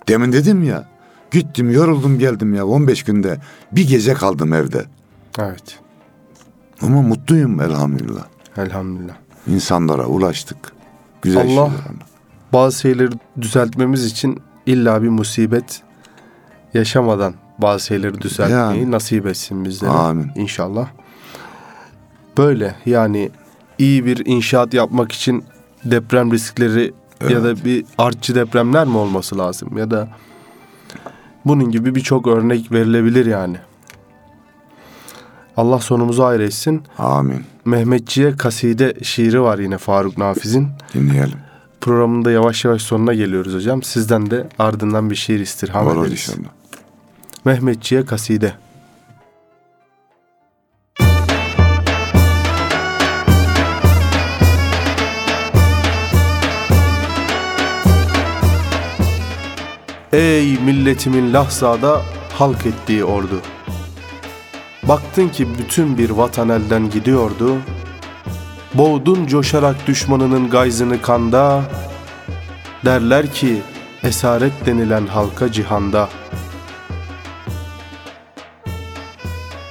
Demin 0.08 0.32
dedim 0.32 0.62
ya 0.62 0.88
gittim 1.30 1.70
yoruldum 1.70 2.18
geldim 2.18 2.54
ya 2.54 2.66
15 2.66 3.02
günde 3.02 3.38
bir 3.72 3.88
gece 3.88 4.14
kaldım 4.14 4.52
evde. 4.52 4.84
Evet. 5.38 5.78
Ama 6.82 7.02
mutluyum 7.02 7.60
elhamdülillah. 7.60 8.24
Elhamdülillah. 8.56 9.14
İnsanlara 9.46 10.06
ulaştık. 10.06 10.72
Güzel 11.22 11.40
Allah- 11.42 11.46
şeyler. 11.70 11.82
Bazı 12.52 12.80
şeyleri 12.80 13.10
düzeltmemiz 13.40 14.04
için 14.04 14.40
illa 14.66 15.02
bir 15.02 15.08
musibet 15.08 15.82
yaşamadan 16.74 17.34
bazı 17.58 17.86
şeyleri 17.86 18.20
düzeltmeyi 18.20 18.80
Yani. 18.80 18.90
nasip 18.90 19.26
etsin 19.26 19.64
bizlere. 19.64 19.90
Amin. 19.90 20.30
İnşallah. 20.36 20.88
Böyle 22.38 22.74
yani 22.86 23.30
iyi 23.78 24.06
bir 24.06 24.26
inşaat 24.26 24.74
yapmak 24.74 25.12
için 25.12 25.44
deprem 25.84 26.32
riskleri 26.32 26.92
ya 27.28 27.44
da 27.44 27.64
bir 27.64 27.84
artçı 27.98 28.34
depremler 28.34 28.86
mi 28.86 28.96
olması 28.96 29.38
lazım 29.38 29.78
ya 29.78 29.90
da 29.90 30.08
bunun 31.44 31.70
gibi 31.70 31.94
birçok 31.94 32.26
örnek 32.26 32.72
verilebilir 32.72 33.26
yani. 33.26 33.56
Allah 35.56 35.78
sonumuzu 35.78 36.24
hayır 36.24 36.40
etsin. 36.40 36.82
Amin. 36.98 37.44
Mehmetçiye 37.64 38.36
kaside 38.36 38.94
şiiri 39.02 39.42
var 39.42 39.58
yine 39.58 39.78
Faruk 39.78 40.18
Nafiz'in. 40.18 40.68
Dinleyelim. 40.94 41.38
Programında 41.80 42.30
yavaş 42.30 42.64
yavaş 42.64 42.82
sonuna 42.82 43.14
geliyoruz 43.14 43.54
hocam. 43.54 43.82
Sizden 43.82 44.30
de 44.30 44.48
ardından 44.58 45.10
bir 45.10 45.14
şiir 45.16 45.40
istirham 45.40 45.86
Olur 45.86 46.06
ederiz. 46.06 46.12
inşallah. 46.28 46.48
Mehmetçiye 47.44 48.04
kaside. 48.04 48.54
Ey 60.12 60.58
milletimin 60.58 61.32
lahzada 61.32 62.02
halk 62.32 62.66
ettiği 62.66 63.04
ordu. 63.04 63.40
Baktın 64.82 65.28
ki 65.28 65.48
bütün 65.58 65.98
bir 65.98 66.10
vatan 66.10 66.48
elden 66.48 66.90
gidiyordu. 66.90 67.56
Boğdun 68.74 69.26
coşarak 69.26 69.86
düşmanının 69.86 70.50
gayzını 70.50 71.02
kanda. 71.02 71.62
Derler 72.84 73.32
ki 73.32 73.62
esaret 74.02 74.52
denilen 74.66 75.06
halka 75.06 75.52
cihanda. 75.52 76.08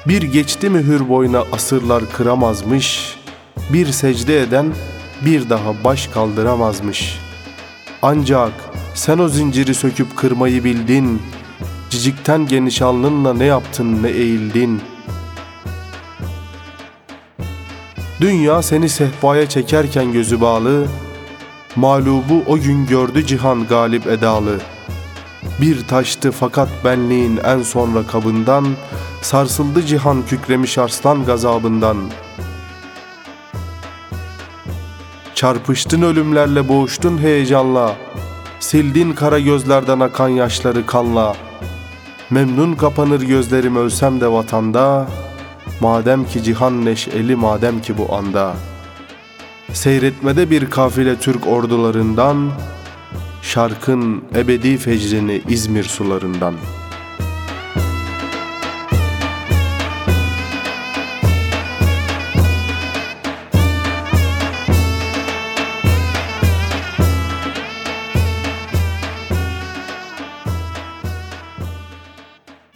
Bir 0.08 0.22
geçti 0.22 0.70
mi 0.70 0.80
hür 0.80 1.10
boyuna 1.10 1.44
asırlar 1.52 2.04
kıramazmış. 2.12 3.16
Bir 3.74 3.86
secde 3.86 4.42
eden 4.42 4.74
bir 5.26 5.50
daha 5.50 5.84
baş 5.84 6.08
kaldıramazmış. 6.08 7.20
Ancak 8.02 8.52
sen 8.94 9.18
o 9.18 9.28
zinciri 9.28 9.74
söküp 9.74 10.18
kırmayı 10.18 10.64
bildin. 10.64 11.22
Cicikten 11.90 12.48
geniş 12.48 12.82
alnınla 12.82 13.34
ne 13.34 13.46
yaptın 13.46 14.04
ne 14.04 14.10
eğildin. 14.10 14.82
Dünya 18.22 18.62
seni 18.62 18.90
sehpaya 18.90 19.50
çekerken 19.50 20.14
gözü 20.14 20.42
bağlı. 20.42 20.88
Mağlubu 21.76 22.44
o 22.48 22.60
gün 22.60 22.86
gördü 22.86 23.26
cihan 23.26 23.68
galip 23.68 24.08
edalı. 24.08 24.60
Bir 25.62 25.88
taştı 25.88 26.32
fakat 26.32 26.70
benliğin 26.86 27.38
en 27.38 27.62
sonra 27.62 28.08
kabından 28.08 28.68
Sarsıldı 29.22 29.86
cihan 29.86 30.26
kükremiş 30.26 30.78
arslan 30.78 31.26
gazabından 31.26 31.98
Çarpıştın 35.36 36.02
ölümlerle 36.02 36.68
boğuştun 36.68 37.18
heyecanla 37.18 37.96
Sildin 38.60 39.14
kara 39.14 39.40
gözlerden 39.40 40.00
akan 40.00 40.30
yaşları 40.30 40.86
kanla 40.86 41.36
Memnun 42.30 42.74
kapanır 42.74 43.22
gözlerim 43.22 43.76
ölsem 43.76 44.22
de 44.22 44.32
vatanda 44.32 45.08
Madem 45.82 46.26
ki 46.26 46.44
cihan 46.44 46.86
neşeli 46.86 47.36
madem 47.36 47.82
ki 47.82 47.98
bu 47.98 48.16
anda. 48.16 48.56
Seyretmede 49.74 50.50
bir 50.50 50.70
kafile 50.70 51.16
Türk 51.16 51.48
ordularından 51.48 52.52
Şarkın 53.42 54.24
ebedi 54.36 54.78
fecrini 54.78 55.42
İzmir 55.48 55.84
sularından. 55.84 56.54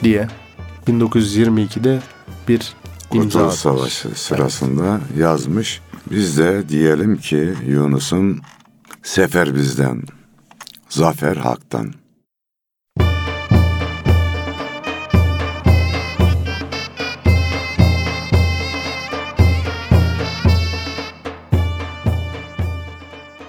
Diye 0.03 0.27
1922'de 0.87 1.99
bir 2.47 2.73
Kurtuluş. 3.11 3.53
Savaşı 3.53 4.09
sırasında 4.09 4.99
yazmış. 5.17 5.81
Biz 6.11 6.37
de 6.37 6.69
diyelim 6.69 7.17
ki 7.17 7.53
Yunus'un 7.67 8.41
sefer 9.03 9.55
bizden, 9.55 10.03
zafer 10.89 11.35
haktan. 11.35 11.93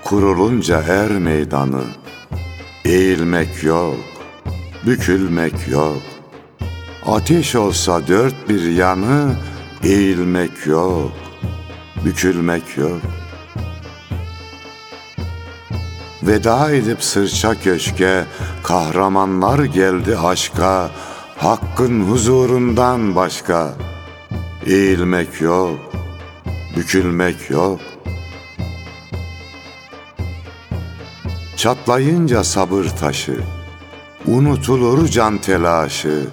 Kurulunca 0.05 0.83
er 0.83 1.11
meydanı, 1.11 1.83
eğilmek 2.85 3.63
yok, 3.65 3.97
bükülmek 4.87 5.69
yok. 5.69 6.03
Ateş 7.07 7.55
olsa 7.55 8.07
dört 8.09 8.49
bir 8.49 8.71
yanı, 8.71 9.37
eğilmek 9.83 10.67
yok, 10.67 11.13
bükülmek 12.05 12.77
yok. 12.77 13.01
Veda 16.23 16.71
edip 16.71 17.03
sırça 17.05 17.61
köşke, 17.61 18.25
kahramanlar 18.63 19.65
geldi 19.65 20.19
aşka, 20.19 20.91
hakkın 21.37 22.01
huzurundan 22.01 23.17
başka. 23.17 23.75
Eğilmek 24.67 25.41
yok, 25.41 25.79
bükülmek 26.77 27.51
yok. 27.51 27.81
Çatlayınca 31.57 32.45
sabır 32.45 32.85
taşı, 32.85 33.37
Unutulur 34.27 35.09
can 35.09 35.39
telaşı, 35.39 36.27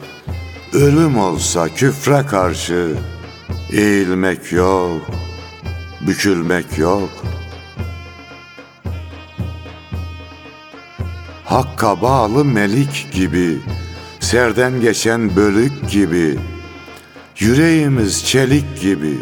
ölüm 0.74 1.18
olsa 1.18 1.70
küfre 1.70 2.26
karşı, 2.26 2.96
eğilmek 3.72 4.52
yok, 4.52 5.02
bükülmek 6.08 6.78
yok. 6.78 7.10
Hakka 11.46 12.02
bağlı 12.02 12.46
melik 12.46 13.08
gibi, 13.12 13.58
serden 14.20 14.82
geçen 14.82 15.36
bölük 15.36 15.90
gibi, 15.90 16.40
yüreğimiz 17.40 18.26
çelik 18.26 18.82
gibi, 18.82 19.18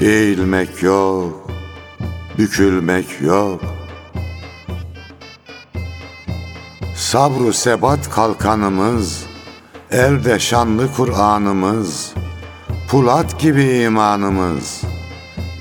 eğilmek 0.00 0.82
yok, 0.82 1.50
bükülmek 2.38 3.20
yok. 3.20 3.60
Sabru 6.96 7.52
sebat 7.52 8.10
kalkanımız, 8.10 9.24
elde 9.90 10.38
şanlı 10.38 10.92
Kur'an'ımız, 10.92 12.14
pulat 12.94 13.40
gibi 13.40 13.64
imanımız, 13.64 14.82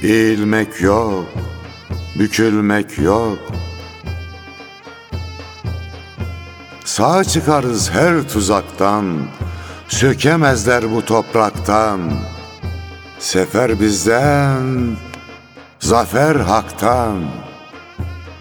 eğilmek 0.04 0.82
yok, 0.82 1.26
bükülmek 2.20 2.98
yok. 2.98 3.38
Sağ 6.86 7.24
çıkarız 7.24 7.92
her 7.92 8.30
tuzaktan, 8.30 9.06
sökemezler 9.88 10.92
bu 10.96 11.06
topraktan. 11.06 12.00
Sefer 13.20 13.80
bizden, 13.80 14.96
zafer 15.80 16.36
haktan. 16.36 17.24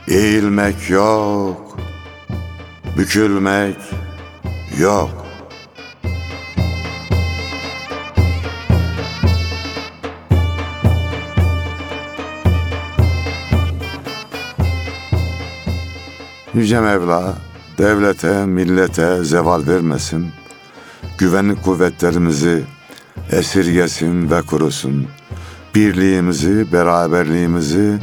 Eğilmek 0.08 0.90
yok, 0.90 1.78
bükülmek 2.98 3.76
yok. 4.78 5.21
Yüce 16.54 16.80
Mevla 16.80 17.34
devlete, 17.78 18.46
millete 18.46 19.24
zeval 19.24 19.66
vermesin. 19.66 20.26
Güvenlik 21.18 21.64
kuvvetlerimizi 21.64 22.62
esirgesin 23.30 24.30
ve 24.30 24.42
kurusun. 24.42 25.06
Birliğimizi, 25.74 26.72
beraberliğimizi 26.72 27.98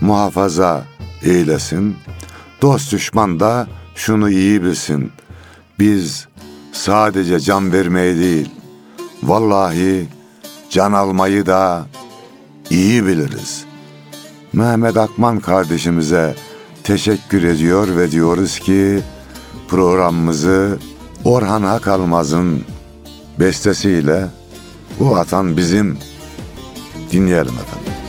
muhafaza 0.00 0.84
eylesin. 1.22 1.96
Dost 2.62 2.92
düşman 2.92 3.40
da 3.40 3.66
şunu 3.94 4.30
iyi 4.30 4.62
bilsin. 4.62 5.12
Biz 5.78 6.28
sadece 6.72 7.40
can 7.40 7.72
vermeyi 7.72 8.18
değil, 8.18 8.50
vallahi 9.22 10.08
can 10.70 10.92
almayı 10.92 11.46
da 11.46 11.86
iyi 12.70 13.06
biliriz. 13.06 13.64
Mehmet 14.52 14.96
Akman 14.96 15.40
kardeşimize 15.40 16.34
teşekkür 16.84 17.42
ediyor 17.42 17.96
ve 17.96 18.10
diyoruz 18.10 18.58
ki 18.58 19.00
programımızı 19.68 20.78
Orhan 21.24 21.62
Akalmaz'ın 21.62 22.64
bestesiyle 23.38 24.26
bu 25.00 25.10
vatan 25.10 25.56
bizim 25.56 25.98
dinleyelim 27.12 27.54
efendim. 27.54 28.01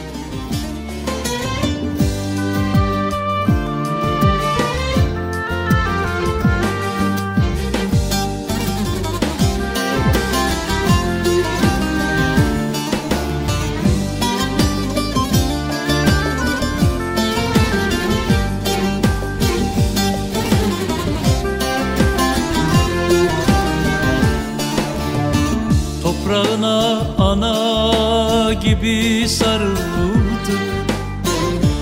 Gibi 28.53 29.29
sarıldık 29.29 30.73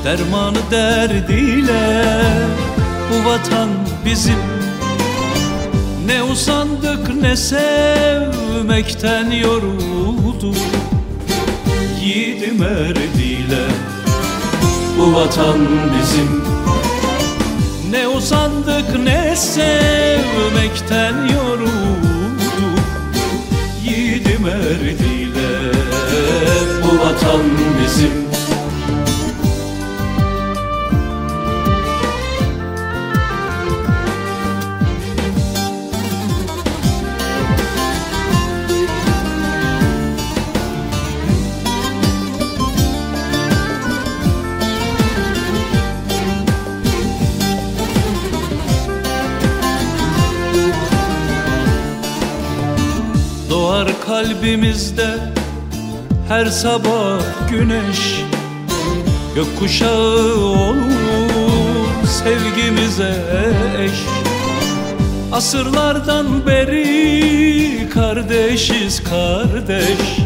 Dermanı 0.03 0.57
derdiyle 0.71 2.13
bu 3.09 3.29
vatan 3.29 3.69
bizim. 4.05 4.39
Ne 6.05 6.23
usandık 6.23 7.15
ne 7.21 7.35
sevmekten 7.35 9.31
yorulduk 9.31 10.55
Yiğidim 12.01 12.63
erdiyle 12.63 13.65
bu 14.99 15.15
vatan 15.15 15.59
bizim. 15.99 16.43
Ne 17.91 18.07
usandık 18.07 18.99
ne 19.03 19.35
sevmekten 19.35 21.15
yorulduk 21.25 22.79
Yiğidim 23.83 24.47
erdiyle 24.47 25.20
bu 26.83 26.99
vatan 26.99 27.41
bizim. 27.83 28.11
Doğar 53.49 53.87
kalbimizde 54.05 55.40
her 56.31 56.45
sabah 56.45 57.21
güneş. 57.49 58.23
Gökkuşağı 59.35 60.35
olur 60.35 62.07
sevgimize 62.23 63.15
eş. 63.79 63.91
Asırlardan 65.31 66.45
beri 66.45 67.89
kardeşiz 67.89 69.03
kardeş. 69.03 70.17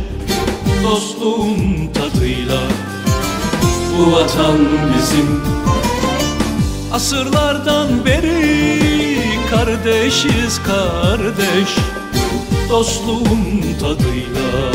Dostluğun 0.84 1.90
tadıyla 1.94 2.62
bu 3.98 4.12
vatan 4.12 4.58
bizim. 4.98 5.42
Asırlardan 6.94 8.06
beri 8.06 8.80
kardeşiz 9.50 10.62
kardeş 10.68 11.95
Dostluğun 12.70 13.62
tadıyla. 13.80 14.72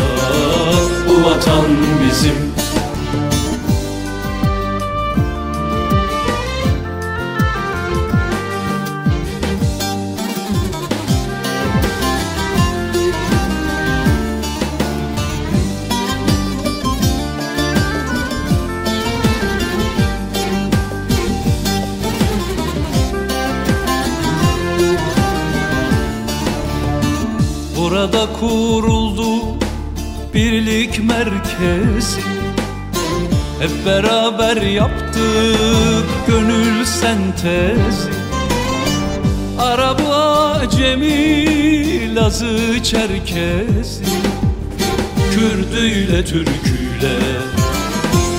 Bu 1.08 1.24
vatan 1.24 1.66
bizim 2.04 2.49
kuruldu 28.40 29.58
birlik 30.34 31.04
merkezi. 31.04 32.20
Hep 33.60 33.86
beraber 33.86 34.62
yaptık 34.62 36.06
gönül 36.26 36.84
sentezi. 36.84 38.10
Arabı 39.58 40.14
acemi, 40.14 42.14
Lazı 42.14 42.82
Çerkezi. 42.82 44.04
Kürdüyle 45.34 46.24
Türküyle 46.24 47.18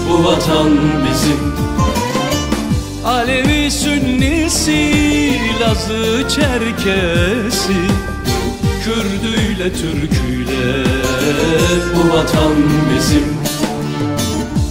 bu 0.09 0.25
vatan 0.25 0.69
bizim. 1.09 1.51
Alevi 3.05 3.71
Sünnisi, 3.71 4.93
Lazı 5.61 6.29
Çerkesi 6.29 7.73
Kürdüyle 8.83 9.73
Türküyle 9.73 10.83
bu 11.95 12.09
vatan 12.13 12.53
bizim. 12.95 13.25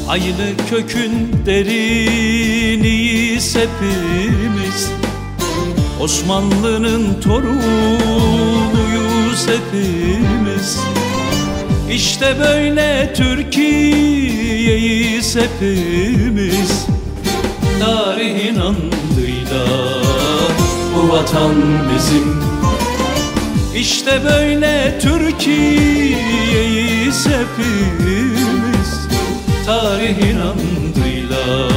Aynı 0.08 0.56
kökün 0.70 1.12
deriniyiz 1.46 3.56
hepimiz. 3.56 4.90
Osmanlı'nın 6.00 7.20
torunuyuz 7.20 7.60
hepimiz. 9.46 10.78
İşte 11.90 12.36
böyle 12.40 13.12
Türkiye'yiz 13.14 15.36
hepimiz. 15.36 16.86
Tarihin 17.80 18.56
andıyla 18.56 19.66
bu 20.96 21.08
vatan 21.12 21.54
bizim 21.94 22.49
İşte 23.80 24.20
böyle 24.24 24.98
Türkiye'yiz 25.02 25.76
hepimiz. 27.26 29.08
Tarihin 29.66 30.36
andıyla 30.40 31.68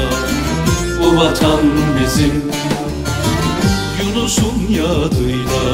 bu 0.99 1.17
vatan 1.17 1.59
bizim. 2.01 2.43
Yunus'un 4.01 4.67
yadıyla 4.69 5.65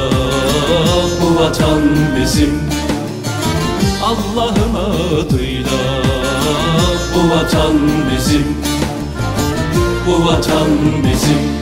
bu 1.22 1.36
vatan 1.40 1.82
bizim. 2.22 2.60
Allah'ın 4.04 4.76
adıyla 4.76 5.82
bu 7.16 7.20
vatan 7.30 7.76
bizim. 8.12 8.48
Bu 10.08 10.26
vatan 10.26 10.70
bizim 11.04 11.60